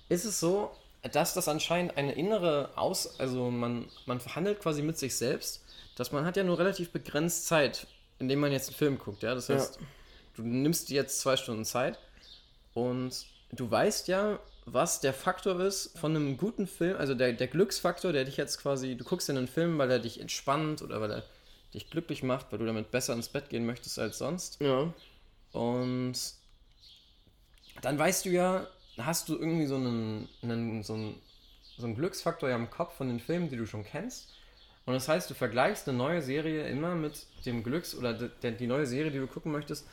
[0.09, 0.71] ist es so,
[1.13, 5.65] dass das anscheinend eine innere Aus, also man, man verhandelt quasi mit sich selbst,
[5.97, 7.87] dass man hat ja nur relativ begrenzt Zeit,
[8.21, 9.79] indem man jetzt einen Film guckt, ja, das heißt,
[10.37, 11.99] du nimmst dir jetzt zwei Stunden Zeit
[12.75, 17.47] und du weißt ja, was der Faktor ist von einem guten Film, also der, der
[17.47, 21.01] Glücksfaktor, der dich jetzt quasi, du guckst in einen Film, weil er dich entspannt oder
[21.01, 21.23] weil er
[21.75, 24.61] dich glücklich macht, weil du damit besser ins Bett gehen möchtest als sonst.
[24.61, 24.93] Ja.
[25.53, 26.15] Und
[27.83, 28.67] dann weißt du ja,
[28.99, 31.21] hast du irgendwie so einen, einen, so einen,
[31.77, 34.29] so einen Glücksfaktor ja im Kopf von den Filmen, die du schon kennst.
[34.85, 38.53] Und das heißt, du vergleichst eine neue Serie immer mit dem Glücks- oder de, der,
[38.53, 39.87] die neue Serie, die du gucken möchtest,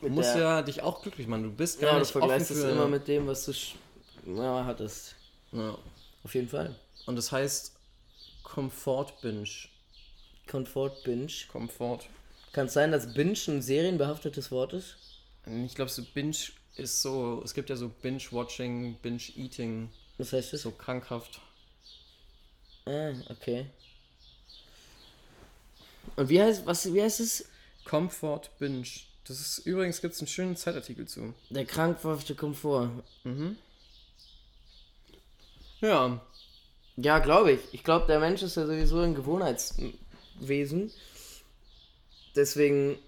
[0.00, 1.44] Mit muss der- ja dich auch glücklich machen.
[1.44, 2.70] Du bist gar Ja, du nicht offen vergleichst es für...
[2.70, 3.52] immer mit dem, was du
[4.36, 5.14] ja, hattest.
[5.52, 5.76] ja.
[6.22, 6.74] Auf jeden Fall.
[7.06, 7.74] Und das heißt
[8.42, 9.48] Komfort-Binge.
[10.46, 11.32] Comfort Binge.
[11.50, 12.00] Komfort.
[12.52, 14.96] Kann es sein, dass Binge ein serienbehaftetes Wort ist?
[15.66, 16.36] Ich glaube, so Binge
[16.76, 20.62] ist so, es gibt ja so Binge-Watching, Binge-Eating, Was heißt das?
[20.62, 21.40] so krankhaft.
[22.86, 23.66] Ah, okay.
[26.16, 27.46] Und wie heißt, was, wie heißt es?
[27.84, 28.86] Comfort Binge.
[29.26, 31.34] Das ist übrigens gibt es einen schönen Zeitartikel zu.
[31.50, 32.90] Der krankhafte Komfort.
[35.80, 36.20] Ja.
[36.96, 37.60] Ja, glaube ich.
[37.72, 40.92] Ich glaube, der Mensch ist ja sowieso ein Gewohnheitswesen.
[42.36, 42.98] Deswegen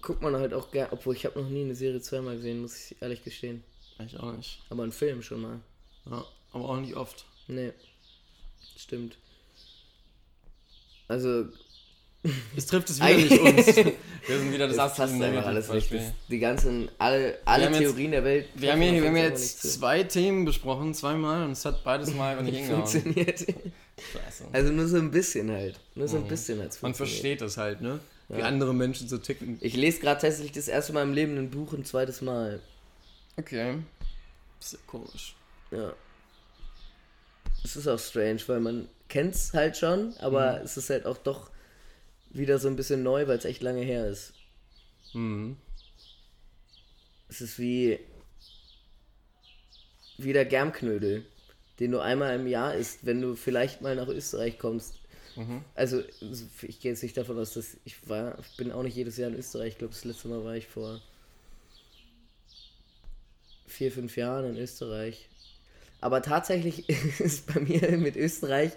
[0.00, 2.76] guckt man halt auch gerne, obwohl ich habe noch nie eine Serie zweimal gesehen, muss
[2.76, 3.62] ich ehrlich gestehen.
[4.04, 4.62] Ich auch nicht.
[4.70, 5.60] Aber einen Film schon mal.
[6.06, 7.26] Ja, aber auch nicht oft.
[7.48, 7.72] Nee.
[8.76, 9.16] Stimmt.
[11.08, 11.48] Also,
[12.56, 13.76] Es trifft es wieder Eigentlich- nicht uns.
[14.26, 15.90] Wir sind wieder das absolute einfach alles nicht.
[15.90, 15.98] Negativbeispiel.
[16.18, 18.46] Das, die ganzen, alle, alle jetzt- Theorien der Welt.
[18.54, 22.36] Wir haben hier, wir haben jetzt zwei Themen besprochen, zweimal, und es hat beides mal
[22.42, 22.86] nicht nicht hingehauen.
[22.86, 23.40] funktioniert.
[23.40, 24.44] Scheiße.
[24.52, 25.80] Also nur so ein bisschen halt.
[25.94, 26.86] Nur so ein bisschen als Mhm.
[26.88, 28.00] Man versteht das halt, ne?
[28.28, 29.58] Wie andere Menschen so ticken.
[29.60, 32.60] Ich lese gerade tatsächlich das erste Mal im Leben ein Buch ein zweites Mal.
[33.38, 33.78] Okay.
[34.60, 35.34] Sehr komisch.
[35.72, 35.92] Ja.
[37.64, 40.64] Es ist auch strange, weil man kennt es halt schon, aber Mhm.
[40.64, 41.50] es ist halt auch doch
[42.30, 44.32] wieder so ein bisschen neu, weil es echt lange her ist.
[45.12, 45.56] Mhm.
[47.28, 48.00] Es ist wie
[50.18, 51.24] wie der Germknödel,
[51.78, 54.94] den du einmal im Jahr isst, wenn du vielleicht mal nach Österreich kommst.
[55.36, 55.64] Mhm.
[55.74, 56.02] Also
[56.62, 59.30] ich gehe jetzt nicht davon aus, dass ich war, ich bin auch nicht jedes Jahr
[59.30, 59.72] in Österreich.
[59.72, 61.00] Ich glaube, das letzte Mal war ich vor
[63.66, 65.28] vier, fünf Jahren in Österreich.
[66.00, 66.88] Aber tatsächlich
[67.20, 68.72] ist bei mir mit Österreich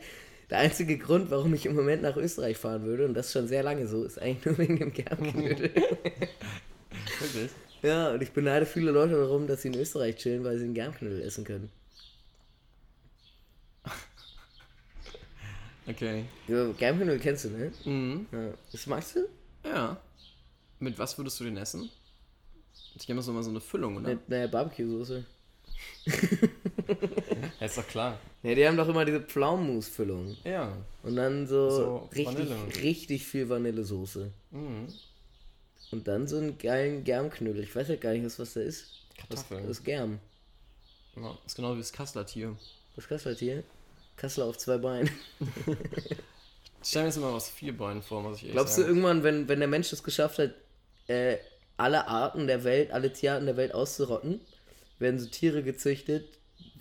[0.49, 3.63] Der einzige Grund, warum ich im Moment nach Österreich fahren würde, und das schon sehr
[3.63, 5.71] lange so, ist eigentlich nur wegen dem Germknödel.
[7.19, 7.51] Wirklich?
[7.81, 10.73] ja, und ich beneide viele Leute darum, dass sie in Österreich chillen, weil sie einen
[10.73, 11.69] Germknödel essen können.
[15.85, 16.23] Okay.
[16.47, 17.69] Ja, Germknödel kennst du, ne?
[17.83, 18.25] Mhm.
[18.31, 18.53] Ja.
[18.71, 19.27] Das magst du?
[19.65, 19.97] Ja.
[20.79, 21.89] Mit was würdest du den essen?
[22.95, 24.09] Ich habe immer so eine Füllung, oder?
[24.09, 25.25] Mit einer Barbecue-Soße.
[27.59, 28.19] Ja, ist doch klar.
[28.41, 30.35] Ja, die haben doch immer diese Pflaumenmus-Füllung.
[30.43, 30.75] Ja.
[31.03, 32.49] Und dann so, So, richtig,
[32.81, 34.31] richtig viel Vanillesoße.
[34.51, 34.87] Mhm.
[35.91, 37.63] Und dann so einen geilen Germknödel.
[37.63, 38.87] Ich weiß ja gar nicht, was, was da ist.
[39.09, 39.63] Was, Kartoffeln.
[39.63, 40.19] was ist Germ?
[41.15, 42.57] Ja, ist genau wie das Kasseler Tier.
[42.95, 43.63] Was kostet das hier?
[44.15, 45.09] Kassler auf zwei Beinen.
[46.81, 48.93] Ich stelle mir jetzt immer aus vier Beinen vor, muss ich ehrlich Glaubst du sagen.
[48.95, 50.53] irgendwann, wenn, wenn der Mensch es geschafft hat,
[51.07, 51.37] äh,
[51.77, 54.41] alle Arten der Welt, alle Tierarten der Welt auszurotten,
[54.99, 56.25] werden so Tiere gezüchtet,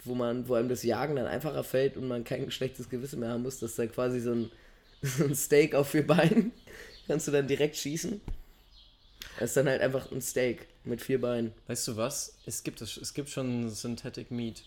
[0.05, 3.31] wo man, wo einem das Jagen dann einfacher fällt und man kein schlechtes Gewissen mehr
[3.31, 4.51] haben muss, dass dann quasi so ein,
[5.03, 6.53] so ein Steak auf vier Beinen
[7.07, 8.21] kannst du dann direkt schießen.
[9.39, 11.53] Das ist dann halt einfach ein Steak mit vier Beinen.
[11.69, 12.35] Weißt du was?
[12.47, 14.63] Es gibt, es, gibt schon Synthetic Meat.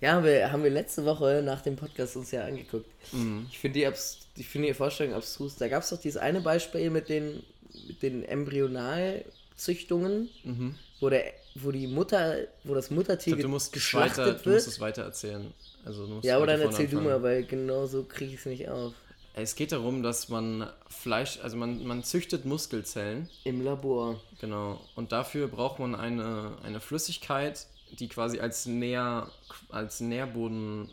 [0.00, 2.86] Ja, haben wir, haben wir letzte Woche nach dem Podcast uns ja angeguckt.
[3.12, 3.46] Mhm.
[3.50, 5.56] Ich finde die, abs- ich finde die Vorstellung abstrus.
[5.56, 7.42] Da gab es doch dieses eine Beispiel mit den,
[7.88, 10.74] mit den Embryonalzüchtungen, Mhm.
[11.00, 11.24] wo, der,
[11.54, 14.54] wo die Mutter, wo das Muttertier glaub, du geschlachtet weiter, du wird.
[14.54, 15.54] musst es weiter erzählen.
[15.84, 17.04] Also, du ja, aber dann erzähl du anfangen.
[17.04, 18.92] mal, weil genau so kriege ich es nicht auf.
[19.36, 24.20] Es geht darum, dass man Fleisch, also man, man züchtet Muskelzellen, Im Labor.
[24.40, 24.80] genau.
[24.94, 27.66] Und dafür braucht man eine, eine Flüssigkeit,
[27.98, 29.30] die quasi als, Nähr,
[29.70, 30.88] als Nährboden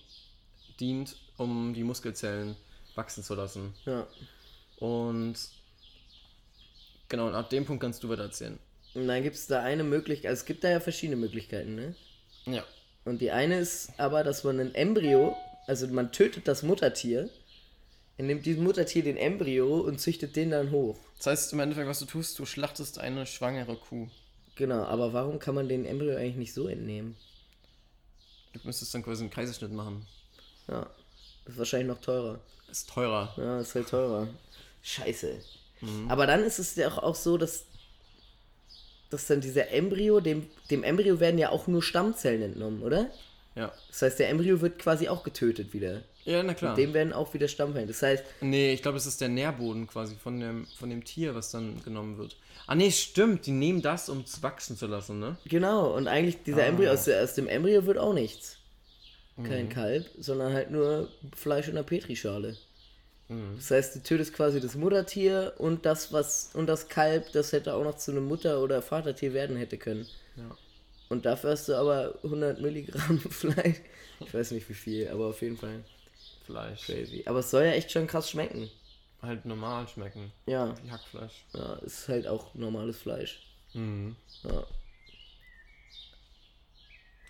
[0.80, 2.56] dient, um die Muskelzellen
[2.96, 3.74] wachsen zu lassen.
[3.86, 4.08] Ja.
[4.78, 5.36] Und
[7.10, 8.58] genau, und ab dem Punkt kannst du weiter erzählen.
[8.94, 11.96] Und dann gibt es da eine Möglichkeit, also es gibt da ja verschiedene Möglichkeiten, ne?
[12.46, 12.64] Ja.
[13.06, 15.36] Und die eine ist aber, dass man ein Embryo,
[15.68, 17.30] also man tötet das Muttertier,
[18.18, 21.00] er nimmt diesem Muttertier den Embryo und züchtet den dann hoch.
[21.18, 24.10] Das heißt im Endeffekt, was du tust, du schlachtest eine schwangere Kuh.
[24.56, 27.16] Genau, aber warum kann man den Embryo eigentlich nicht so entnehmen?
[28.54, 30.06] Du müsstest dann quasi einen Kaiserschnitt machen.
[30.68, 30.90] Ja,
[31.46, 32.40] ist wahrscheinlich noch teurer.
[32.70, 33.34] Ist teurer.
[33.38, 34.28] Ja, ist halt teurer.
[34.82, 35.42] Scheiße.
[36.10, 37.66] Aber dann ist es ja auch so, dass,
[39.12, 43.08] dass dann dieser Embryo, dem, dem Embryo werden ja auch nur Stammzellen entnommen, oder?
[43.56, 43.72] Ja.
[43.90, 46.02] Das heißt, der Embryo wird quasi auch getötet wieder.
[46.24, 46.76] Ja, na klar.
[46.76, 47.88] Dem werden auch wieder Stammzellen.
[47.88, 51.36] Das heißt, Nee, ich glaube, das ist der Nährboden quasi von dem, von dem Tier,
[51.36, 52.36] was dann genommen wird.
[52.68, 53.46] Ah, nee, stimmt.
[53.48, 55.36] Die nehmen das, um es wachsen zu lassen, ne?
[55.46, 56.68] genau, und eigentlich dieser Ah.
[56.68, 58.58] Embryo, aus, aus dem Embryo wird auch nichts.
[59.36, 59.44] Mhm.
[59.46, 62.56] Kein Kalb, sondern halt nur Fleisch in der Petrischale.
[63.32, 63.56] Mhm.
[63.56, 67.74] Das heißt, du tötest quasi das Muttertier und das, was, und das Kalb, das hätte
[67.74, 70.08] auch noch zu einem Mutter- oder Vatertier werden hätte können.
[70.36, 70.56] Ja.
[71.10, 73.78] Und dafür hast du aber 100 Milligramm Fleisch.
[74.20, 75.84] Ich weiß nicht wie viel, aber auf jeden Fall
[76.46, 76.86] Fleisch.
[76.86, 77.24] crazy.
[77.26, 78.70] Aber es soll ja echt schon krass schmecken.
[79.22, 80.32] Halt normal schmecken.
[80.48, 81.46] Ja, Wie Hackfleisch.
[81.54, 83.42] ja ist halt auch normales Fleisch.
[83.74, 84.16] Mhm.
[84.44, 84.66] Ja.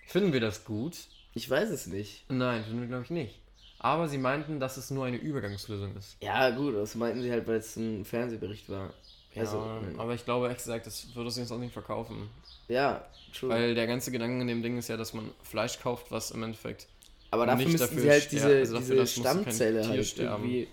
[0.07, 0.95] Finden wir das gut?
[1.33, 2.25] Ich weiß es nicht.
[2.29, 3.35] Nein, finden wir glaube ich nicht.
[3.83, 6.15] Aber sie meinten, dass es nur eine Übergangslösung ist.
[6.21, 8.93] Ja, gut, das meinten sie halt, weil es ein Fernsehbericht war.
[9.35, 12.29] Also, ja, aber ich glaube, ehrlich gesagt, das würde sie uns auch nicht verkaufen.
[12.67, 13.03] ja,
[13.33, 13.49] true.
[13.49, 16.43] Weil der ganze Gedanke in dem Ding ist ja, dass man Fleisch kauft, was im
[16.43, 16.85] Endeffekt.
[17.31, 20.43] aber dafür nicht müssten dafür sie halt diese, also dafür, diese Stammzelle halt sterben.
[20.43, 20.67] irgendwie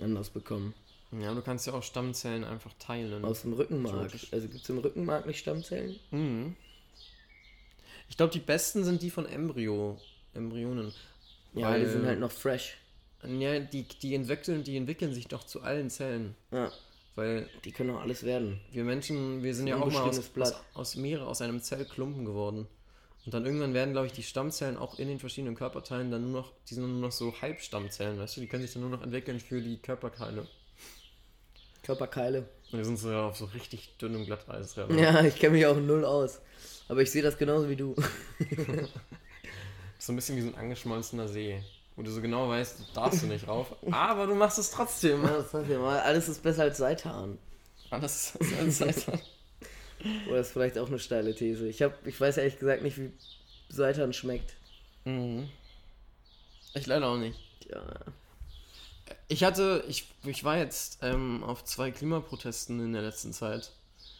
[0.00, 0.74] anders bekommen.
[1.10, 3.24] Ja, du kannst ja auch Stammzellen einfach teilen.
[3.24, 4.12] Aus dem Rückenmark.
[4.30, 5.98] Also gibt es im Rückenmark nicht Stammzellen?
[6.10, 6.54] Mhm.
[8.10, 9.98] Ich glaube, die besten sind die von Embryo.
[10.34, 10.92] Embryonen.
[11.58, 12.76] Ja, Weil- die sind halt noch fresh.
[13.26, 16.36] Ja, die, die, entwickeln, die entwickeln sich doch zu allen Zellen.
[16.52, 16.70] Ja,
[17.16, 18.60] Weil die können auch alles werden.
[18.70, 22.68] wir Menschen, wir sind ja auch mal aus, aus, aus Meere, aus einem Zellklumpen geworden.
[23.26, 26.42] Und dann irgendwann werden, glaube ich, die Stammzellen auch in den verschiedenen Körperteilen dann nur
[26.42, 29.02] noch, die sind nur noch so Halbstammzellen, weißt du, die können sich dann nur noch
[29.02, 29.78] entwickeln für die.
[29.78, 30.46] Körperkeile.
[32.70, 34.76] Und wir sind so auf so richtig dünnem Glatteis.
[34.76, 34.88] Ja.
[34.90, 36.40] Ja, ich kenne mich auch null aus.
[36.88, 37.94] Aber ich sehe das genauso wie du.
[39.98, 41.62] So ein bisschen wie so ein angeschmolzener See,
[41.96, 45.22] wo du so genau weißt, darfst du nicht rauf, aber du machst es trotzdem.
[45.24, 46.00] Ja, das ich mal.
[46.00, 47.38] Alles ist besser als Seitan.
[47.90, 49.20] Alles ist alles Seitan.
[50.28, 51.66] Oder ist vielleicht auch eine steile These.
[51.68, 53.10] Ich, hab, ich weiß ehrlich gesagt nicht, wie
[53.68, 54.54] Seitan schmeckt.
[55.04, 55.48] Mhm.
[56.74, 57.38] Ich leider auch nicht.
[57.68, 57.82] Ja,
[59.26, 63.72] Ich hatte, ich, ich war jetzt ähm, auf zwei Klimaprotesten in der letzten Zeit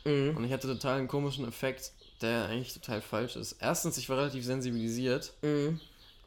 [0.05, 0.37] Mhm.
[0.37, 3.57] und ich hatte total einen komischen Effekt, der eigentlich total falsch ist.
[3.61, 5.81] Erstens, ich war relativ sensibilisiert, Mhm.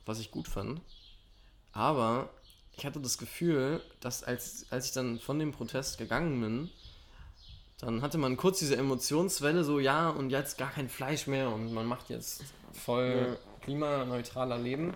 [0.06, 0.82] was ich gut fand,
[1.74, 2.30] aber
[2.78, 6.70] ich hatte das Gefühl, dass als, als ich dann von dem Protest gegangen bin,
[7.80, 11.74] dann hatte man kurz diese Emotionswelle, so ja, und jetzt gar kein Fleisch mehr und
[11.74, 14.94] man macht jetzt voll klimaneutraler Leben.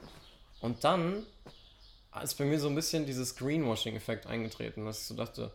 [0.62, 1.26] Und dann
[2.24, 5.52] ist bei mir so ein bisschen dieses Greenwashing-Effekt eingetreten, dass ich so dachte,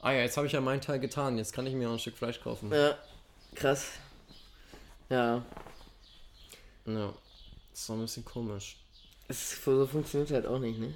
[0.00, 1.98] ah ja, jetzt habe ich ja meinen Teil getan, jetzt kann ich mir auch ein
[1.98, 2.70] Stück Fleisch kaufen.
[2.72, 2.96] Ja,
[3.54, 3.86] krass.
[5.14, 5.44] Ja,
[6.86, 7.14] Ja.
[7.70, 8.76] Das ist so ein bisschen komisch.
[9.28, 10.92] es, so funktioniert halt auch nicht, ne?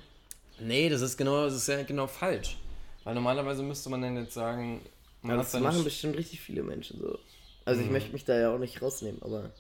[0.59, 2.57] Nee, das ist genau, das ist ja genau falsch.
[3.05, 4.81] Weil normalerweise müsste man dann jetzt sagen,
[5.23, 7.19] man Aber hat das machen bestimmt richtig viele Menschen so.
[7.65, 7.87] Also Mhm.
[7.87, 9.51] ich möchte mich da ja auch nicht rausnehmen, aber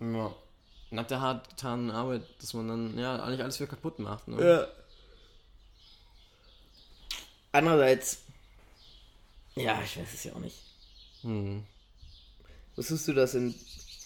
[0.00, 0.34] ja,
[0.90, 4.26] nach der hart getanen Arbeit, dass man dann ja eigentlich alles wieder kaputt macht.
[4.28, 4.42] Ne?
[4.44, 4.66] Ja.
[7.52, 8.22] Andererseits,
[9.54, 10.56] ja, ich weiß es ja auch nicht.
[11.22, 11.64] Hm.
[12.76, 13.54] Wusstest du, dass in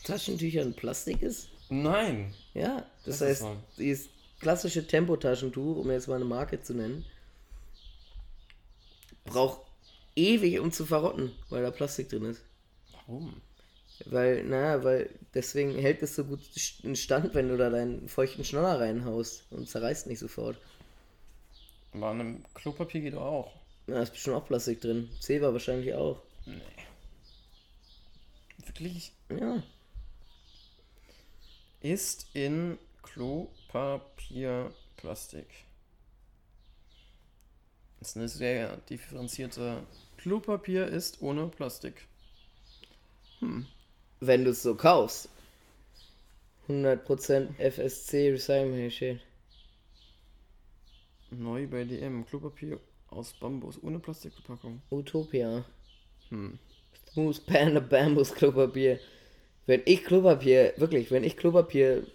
[0.05, 1.49] Taschentüchern Plastik ist?
[1.69, 2.35] Nein.
[2.55, 3.45] Ja, das, Das heißt,
[3.79, 4.09] dieses
[4.41, 7.05] klassische Tempotaschentuch, um jetzt mal eine Marke zu nennen,
[9.25, 9.61] braucht
[10.15, 12.43] ewig, um zu verrotten, weil da Plastik drin ist.
[12.93, 13.41] Warum?
[14.05, 16.41] Weil, naja, weil deswegen hält es so gut
[16.83, 20.59] in Stand, wenn du da deinen feuchten Schnoller reinhaust und zerreißt nicht sofort.
[21.93, 23.53] Aber an einem Klopapier geht doch auch.
[23.87, 25.09] Ja, da ist bestimmt auch Plastik drin.
[25.21, 26.21] Zewa wahrscheinlich auch.
[26.45, 26.61] Nee.
[28.79, 29.13] Wirklich?
[29.31, 29.63] Ja.
[31.81, 35.47] Ist in Klopapier Plastik.
[37.99, 39.83] Das ist eine sehr differenzierte.
[40.19, 42.07] Klopapier ist ohne Plastik.
[44.21, 45.31] Wenn du es so kaufst.
[46.69, 49.21] 100% FSC Recycling.
[51.31, 52.27] Neu bei DM.
[52.27, 54.83] Klopapier aus Bambus ohne Plastikverpackung.
[54.91, 55.65] Utopia.
[56.29, 56.59] Hm.
[57.17, 59.01] Smooth Panda Bambus Klopapier.
[59.65, 62.07] Wenn ich Klopapier, wirklich, wenn ich Klopapier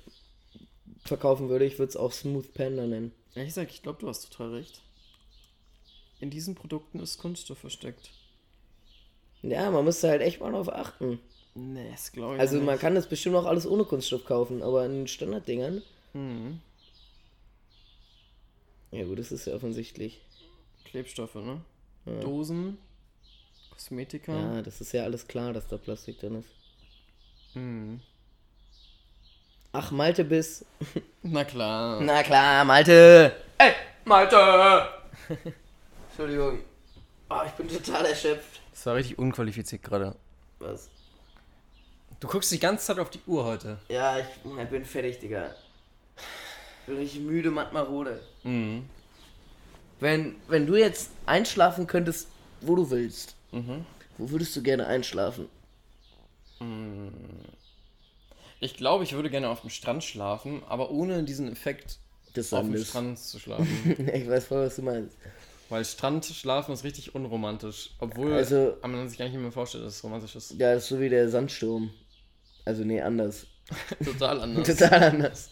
[1.05, 3.11] verkaufen würde, ich würde es auch Smooth Panda nennen.
[3.33, 4.83] Ehrlich gesagt, ich glaube, du hast total recht.
[6.19, 8.11] In diesen Produkten ist Kunststoff versteckt.
[9.41, 11.17] Ja, man müsste halt echt mal drauf achten.
[11.55, 12.65] Nee, das glaube ich Also nicht.
[12.67, 15.81] man kann das bestimmt auch alles ohne Kunststoff kaufen, aber in Standarddingern.
[16.11, 16.59] Hm.
[18.91, 20.21] Ja gut, das ist ja offensichtlich.
[20.85, 21.61] Klebstoffe, ne?
[22.21, 22.77] Dosen,
[23.71, 24.31] Kosmetika.
[24.31, 26.49] Ja, das ist ja alles klar, dass da Plastik drin ist.
[27.53, 27.99] Hm.
[29.73, 30.65] Ach, Malte bis.
[31.23, 32.01] Na klar.
[32.01, 33.35] Na klar, Malte!
[33.57, 33.73] Ey,
[34.05, 34.87] Malte!
[36.09, 36.59] Entschuldigung.
[37.29, 38.61] Oh, ich bin total erschöpft.
[38.71, 40.15] Das war richtig unqualifiziert gerade.
[40.59, 40.89] Was?
[42.19, 43.77] Du guckst die ganze Zeit auf die Uhr heute.
[43.87, 45.55] Ja, ich, ich bin fertig, Digga.
[46.17, 48.21] Ich bin richtig müde, matt marode.
[48.43, 48.87] Mhm.
[49.99, 52.27] Wenn, wenn du jetzt einschlafen könntest,
[52.59, 53.85] wo du willst, Mhm.
[54.17, 55.47] wo würdest du gerne einschlafen?
[58.59, 61.97] Ich glaube, ich würde gerne auf dem Strand schlafen, aber ohne diesen Effekt
[62.35, 62.77] Des auf dem.
[62.83, 63.97] Strand zu schlafen.
[64.13, 65.17] ich weiß voll, was du meinst.
[65.69, 67.91] Weil Strandschlafen ist richtig unromantisch.
[67.99, 70.51] Obwohl Also- man sich gar nicht mehr vorstellt, dass es romantisch ist.
[70.51, 71.91] Ja, das ist so wie der Sandsturm.
[72.65, 73.47] Also, nee, anders.
[74.03, 74.67] Total anders.
[74.67, 75.49] Total anders.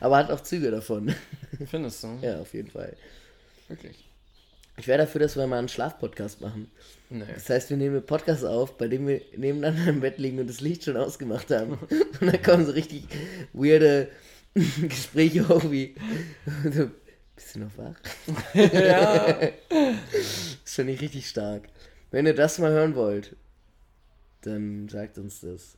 [0.00, 1.14] Aber hat auch Züge davon.
[1.66, 2.18] Findest du?
[2.22, 2.96] ja, auf jeden Fall.
[3.68, 4.07] Wirklich.
[4.78, 6.70] Ich wäre dafür, dass wir mal einen Schlafpodcast machen.
[7.10, 7.24] Nee.
[7.34, 10.48] Das heißt, wir nehmen einen Podcast auf, bei dem wir nebeneinander im Bett liegen und
[10.48, 11.78] das Licht schon ausgemacht haben.
[12.20, 13.04] Und dann kommen so richtig
[13.52, 14.08] weirde
[14.54, 15.94] Gespräche hoch wie.
[16.72, 16.90] So,
[17.34, 17.96] bist du noch wach?
[18.54, 19.40] ja.
[19.68, 21.68] Das finde ich richtig stark.
[22.10, 23.36] Wenn ihr das mal hören wollt,
[24.42, 25.76] dann sagt uns das.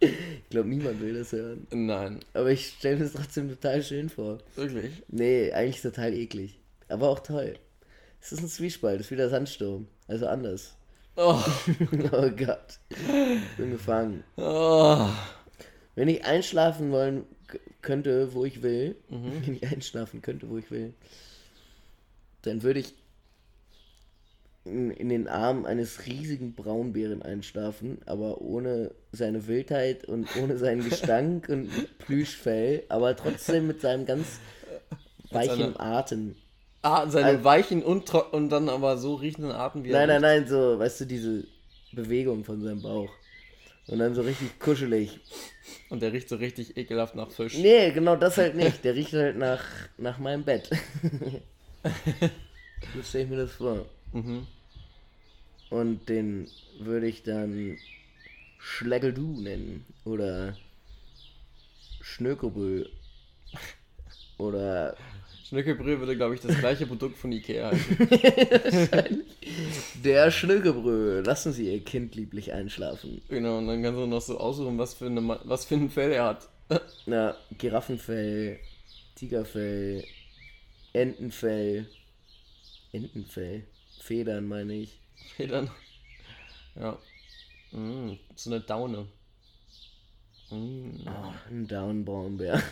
[0.00, 1.66] ich glaube, niemand will das hören.
[1.70, 2.20] Nein.
[2.34, 4.38] Aber ich stelle mir das trotzdem total schön vor.
[4.56, 5.02] Wirklich.
[5.08, 6.58] Nee, eigentlich total eklig.
[6.92, 7.54] Aber auch toll.
[8.20, 9.88] Es ist ein Zwiespalt, es ist wieder Sandsturm.
[10.06, 10.76] Also anders.
[11.16, 11.40] Oh.
[12.12, 12.78] oh Gott.
[13.56, 14.24] Bin gefangen.
[14.36, 15.08] oh.
[15.94, 17.24] Wenn ich einschlafen wollen
[17.82, 20.94] könnte, wo ich will, wenn ich einschlafen könnte, wo ich will,
[22.42, 22.94] dann würde ich
[24.64, 30.84] in, in den Armen eines riesigen Braunbären einschlafen, aber ohne seine Wildheit und ohne seinen
[30.88, 34.38] Gestank und Plüschfell, aber trotzdem mit seinem ganz
[35.30, 36.36] weichen Atem.
[36.82, 40.40] Ah, seine Also- weichen und, und dann aber so riechenden Arten wie Nein, er nein,
[40.42, 41.44] nein, so, weißt du, diese
[41.92, 43.10] Bewegung von seinem Bauch.
[43.86, 45.20] Und dann so richtig kuschelig.
[45.90, 47.56] Und der riecht so richtig ekelhaft nach Fisch.
[47.56, 48.84] Nee, genau das halt nicht.
[48.84, 49.62] Der riecht halt nach,
[49.98, 50.70] nach meinem Bett.
[52.94, 53.84] so stelle ich mir das vor.
[54.12, 54.46] Mhm.
[55.70, 57.76] Und den würde ich dann
[58.58, 59.84] Schleggeldu nennen.
[60.04, 60.56] Oder
[62.00, 62.86] Schnökelbrü.
[64.38, 64.96] Oder
[65.52, 69.22] Schnückelbrühe würde, glaube ich, das gleiche Produkt von Ikea heißen.
[70.02, 71.20] der Schnökelbrü.
[71.20, 73.20] Lassen Sie Ihr Kind lieblich einschlafen.
[73.28, 76.12] genau, und dann kannst du noch so aussuchen, was für, eine, was für ein Fell
[76.12, 76.48] er hat.
[77.06, 78.60] Na, Giraffenfell,
[79.14, 80.02] Tigerfell,
[80.94, 81.86] Entenfell.
[82.92, 83.66] Entenfell.
[84.00, 85.00] Federn meine ich.
[85.36, 85.70] Federn.
[86.76, 86.96] Ja.
[87.72, 89.06] Mm, so eine Daune.
[90.50, 91.06] Mm.
[91.06, 92.62] Oh, ein Downbraunbär.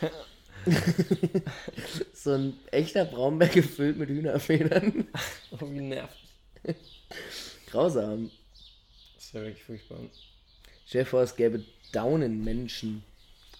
[2.14, 5.08] so ein echter Braunbär gefüllt mit Hühnerfedern.
[5.52, 6.76] Oh, wie nervig.
[7.66, 8.30] Grausam.
[9.14, 9.98] Das ist ja wirklich furchtbar.
[10.86, 13.04] Stell dir vor, es gäbe Daunenmenschen.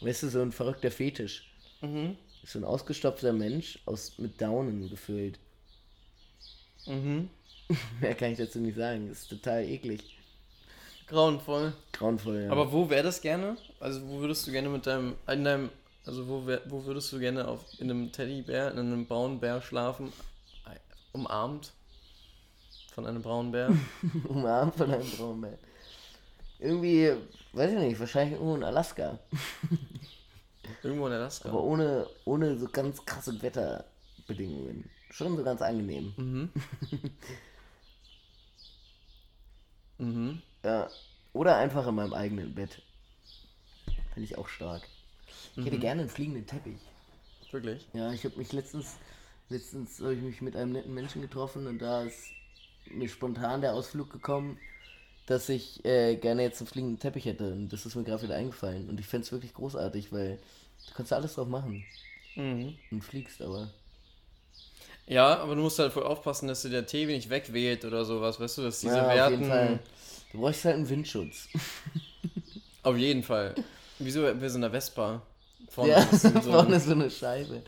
[0.01, 1.51] Weißt du, so ein verrückter Fetisch.
[1.80, 2.16] Mhm.
[2.45, 5.38] So ein ausgestopfter Mensch aus, mit Daunen gefüllt.
[6.86, 7.28] Mhm.
[8.01, 9.09] Mehr kann ich dazu nicht sagen.
[9.09, 10.18] Das ist total eklig.
[11.07, 11.72] Grauenvoll.
[11.92, 12.51] Grauenvoll, ja.
[12.51, 13.57] Aber wo wäre das gerne?
[13.80, 15.70] Also wo würdest du gerne mit deinem, in deinem,
[16.07, 20.12] also wo, wär, wo würdest du gerne auf, in einem Teddybär, in einem Braunbär schlafen?
[21.12, 21.72] Umarmt
[22.92, 23.70] von einem Braunbär?
[24.28, 25.59] Umarmt von einem Braunbär.
[26.59, 27.12] Irgendwie,
[27.52, 29.18] weiß ich nicht, wahrscheinlich irgendwo in Alaska.
[30.82, 31.48] Irgendwo in Alaska.
[31.48, 34.88] Aber ohne, ohne so ganz krasse Wetterbedingungen.
[35.11, 36.14] Schon so ganz angenehm.
[36.16, 36.52] Mhm.
[39.98, 40.42] mhm.
[40.62, 40.88] Ja.
[41.32, 42.82] Oder einfach in meinem eigenen Bett.
[44.14, 44.88] Finde ich auch stark.
[45.57, 46.78] Ich hätte gerne einen fliegenden Teppich.
[47.50, 47.86] Wirklich?
[47.92, 48.96] Ja, ich habe mich letztens,
[49.48, 52.18] letztens habe ich mich mit einem netten Menschen getroffen und da ist
[52.90, 54.59] mir spontan der Ausflug gekommen,
[55.26, 57.52] dass ich äh, gerne jetzt einen fliegenden Teppich hätte.
[57.52, 58.88] Und das ist mir gerade wieder eingefallen.
[58.90, 60.38] Und ich fände es wirklich großartig, weil
[60.88, 61.84] du kannst da alles drauf machen
[62.36, 62.76] Mhm.
[62.90, 63.70] und fliegst aber.
[65.07, 68.40] Ja, aber du musst halt voll aufpassen, dass dir der Tee nicht wegweht oder sowas,
[68.40, 69.34] weißt du, dass diese ja, Werten.
[69.34, 69.78] auf jeden Fall.
[70.32, 71.48] Du brauchst halt einen Windschutz.
[72.82, 73.55] Auf jeden Fall.
[74.00, 75.22] Wieso wir sind der Vespa?
[75.69, 77.62] Vorne ja, ist so ein- vorne so eine Scheibe.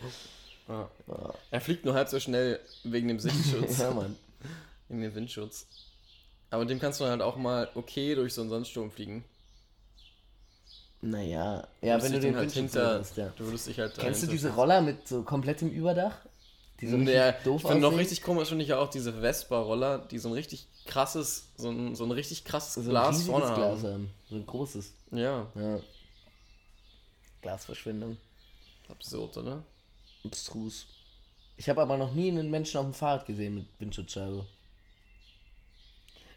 [0.68, 0.88] Ja.
[1.08, 1.34] Ja.
[1.50, 4.16] Er fliegt nur halb so schnell wegen dem Sichtschutz, ja, Mann.
[4.88, 5.66] wegen dem Windschutz.
[6.50, 9.24] Aber dem kannst du halt auch mal okay durch so einen Sandsturm fliegen.
[11.02, 13.28] Naja, ja, wenn du den dann halt hinter, hast, ja.
[13.36, 14.54] du würdest dich halt Kennst du diese.
[14.54, 16.16] Roller mit so komplettem Überdach?
[16.80, 19.98] Die so Ja, doof ich finde noch richtig komisch finde ich ja auch diese Vespa-Roller,
[20.10, 23.30] die so ein richtig krasses, so ein, so ein richtig krasses so ein Glas riesiges
[23.30, 23.92] vorne Glas haben.
[23.92, 24.10] haben.
[24.28, 24.92] So ein großes.
[25.12, 25.78] Ja, Ja.
[27.46, 28.16] Glasverschwendung.
[28.88, 29.62] absurd, oder?
[30.24, 30.88] Abstrus.
[31.56, 34.44] Ich habe aber noch nie einen Menschen auf dem Fahrrad gesehen mit Windschutzscheibe.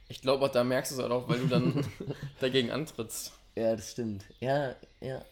[0.07, 1.83] Ich glaube, da merkst du es halt auch, weil du dann
[2.39, 3.31] dagegen antrittst.
[3.55, 4.23] Ja, das stimmt.
[4.39, 5.25] Ja, ja.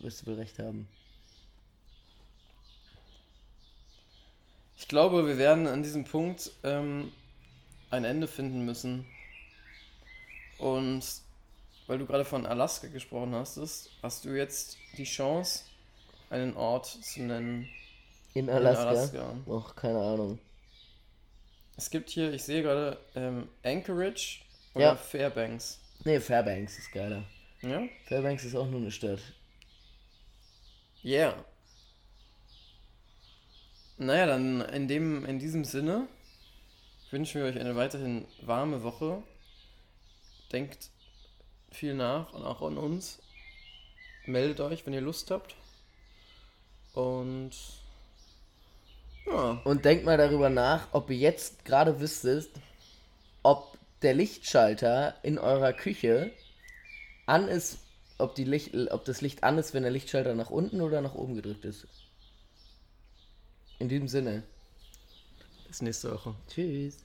[0.00, 0.88] Wirst du wohl recht haben.
[4.76, 7.12] Ich glaube, wir werden an diesem Punkt ähm,
[7.90, 9.06] ein Ende finden müssen.
[10.58, 11.23] Und
[11.86, 15.64] weil du gerade von Alaska gesprochen hast, ist, hast du jetzt die Chance,
[16.30, 17.68] einen Ort zu nennen.
[18.32, 18.88] In Alaska?
[18.88, 19.36] Alaska.
[19.46, 20.38] Och, keine Ahnung.
[21.76, 24.40] Es gibt hier, ich sehe gerade, ähm, Anchorage
[24.74, 24.96] oder Ja.
[24.96, 25.80] Fairbanks.
[26.04, 27.24] Nee, Fairbanks ist geiler.
[27.62, 27.82] Ja?
[28.06, 29.20] Fairbanks ist auch nur eine Stadt.
[31.04, 31.44] Yeah.
[33.98, 36.08] Naja, dann in, dem, in diesem Sinne
[37.10, 39.22] wünschen wir euch eine weiterhin warme Woche.
[40.50, 40.90] Denkt
[41.74, 43.20] viel nach und auch an uns.
[44.26, 45.54] Meldet euch, wenn ihr Lust habt.
[46.94, 47.52] Und
[49.26, 52.50] ja, Und denkt mal darüber nach, ob ihr jetzt gerade wüsstet,
[53.42, 56.30] ob der Lichtschalter in eurer Küche
[57.26, 57.78] an ist,
[58.18, 61.14] ob, die Licht, ob das Licht an ist, wenn der Lichtschalter nach unten oder nach
[61.14, 61.86] oben gedrückt ist.
[63.78, 64.44] In diesem Sinne.
[65.66, 66.34] bis nächste Woche.
[66.48, 67.03] Tschüss.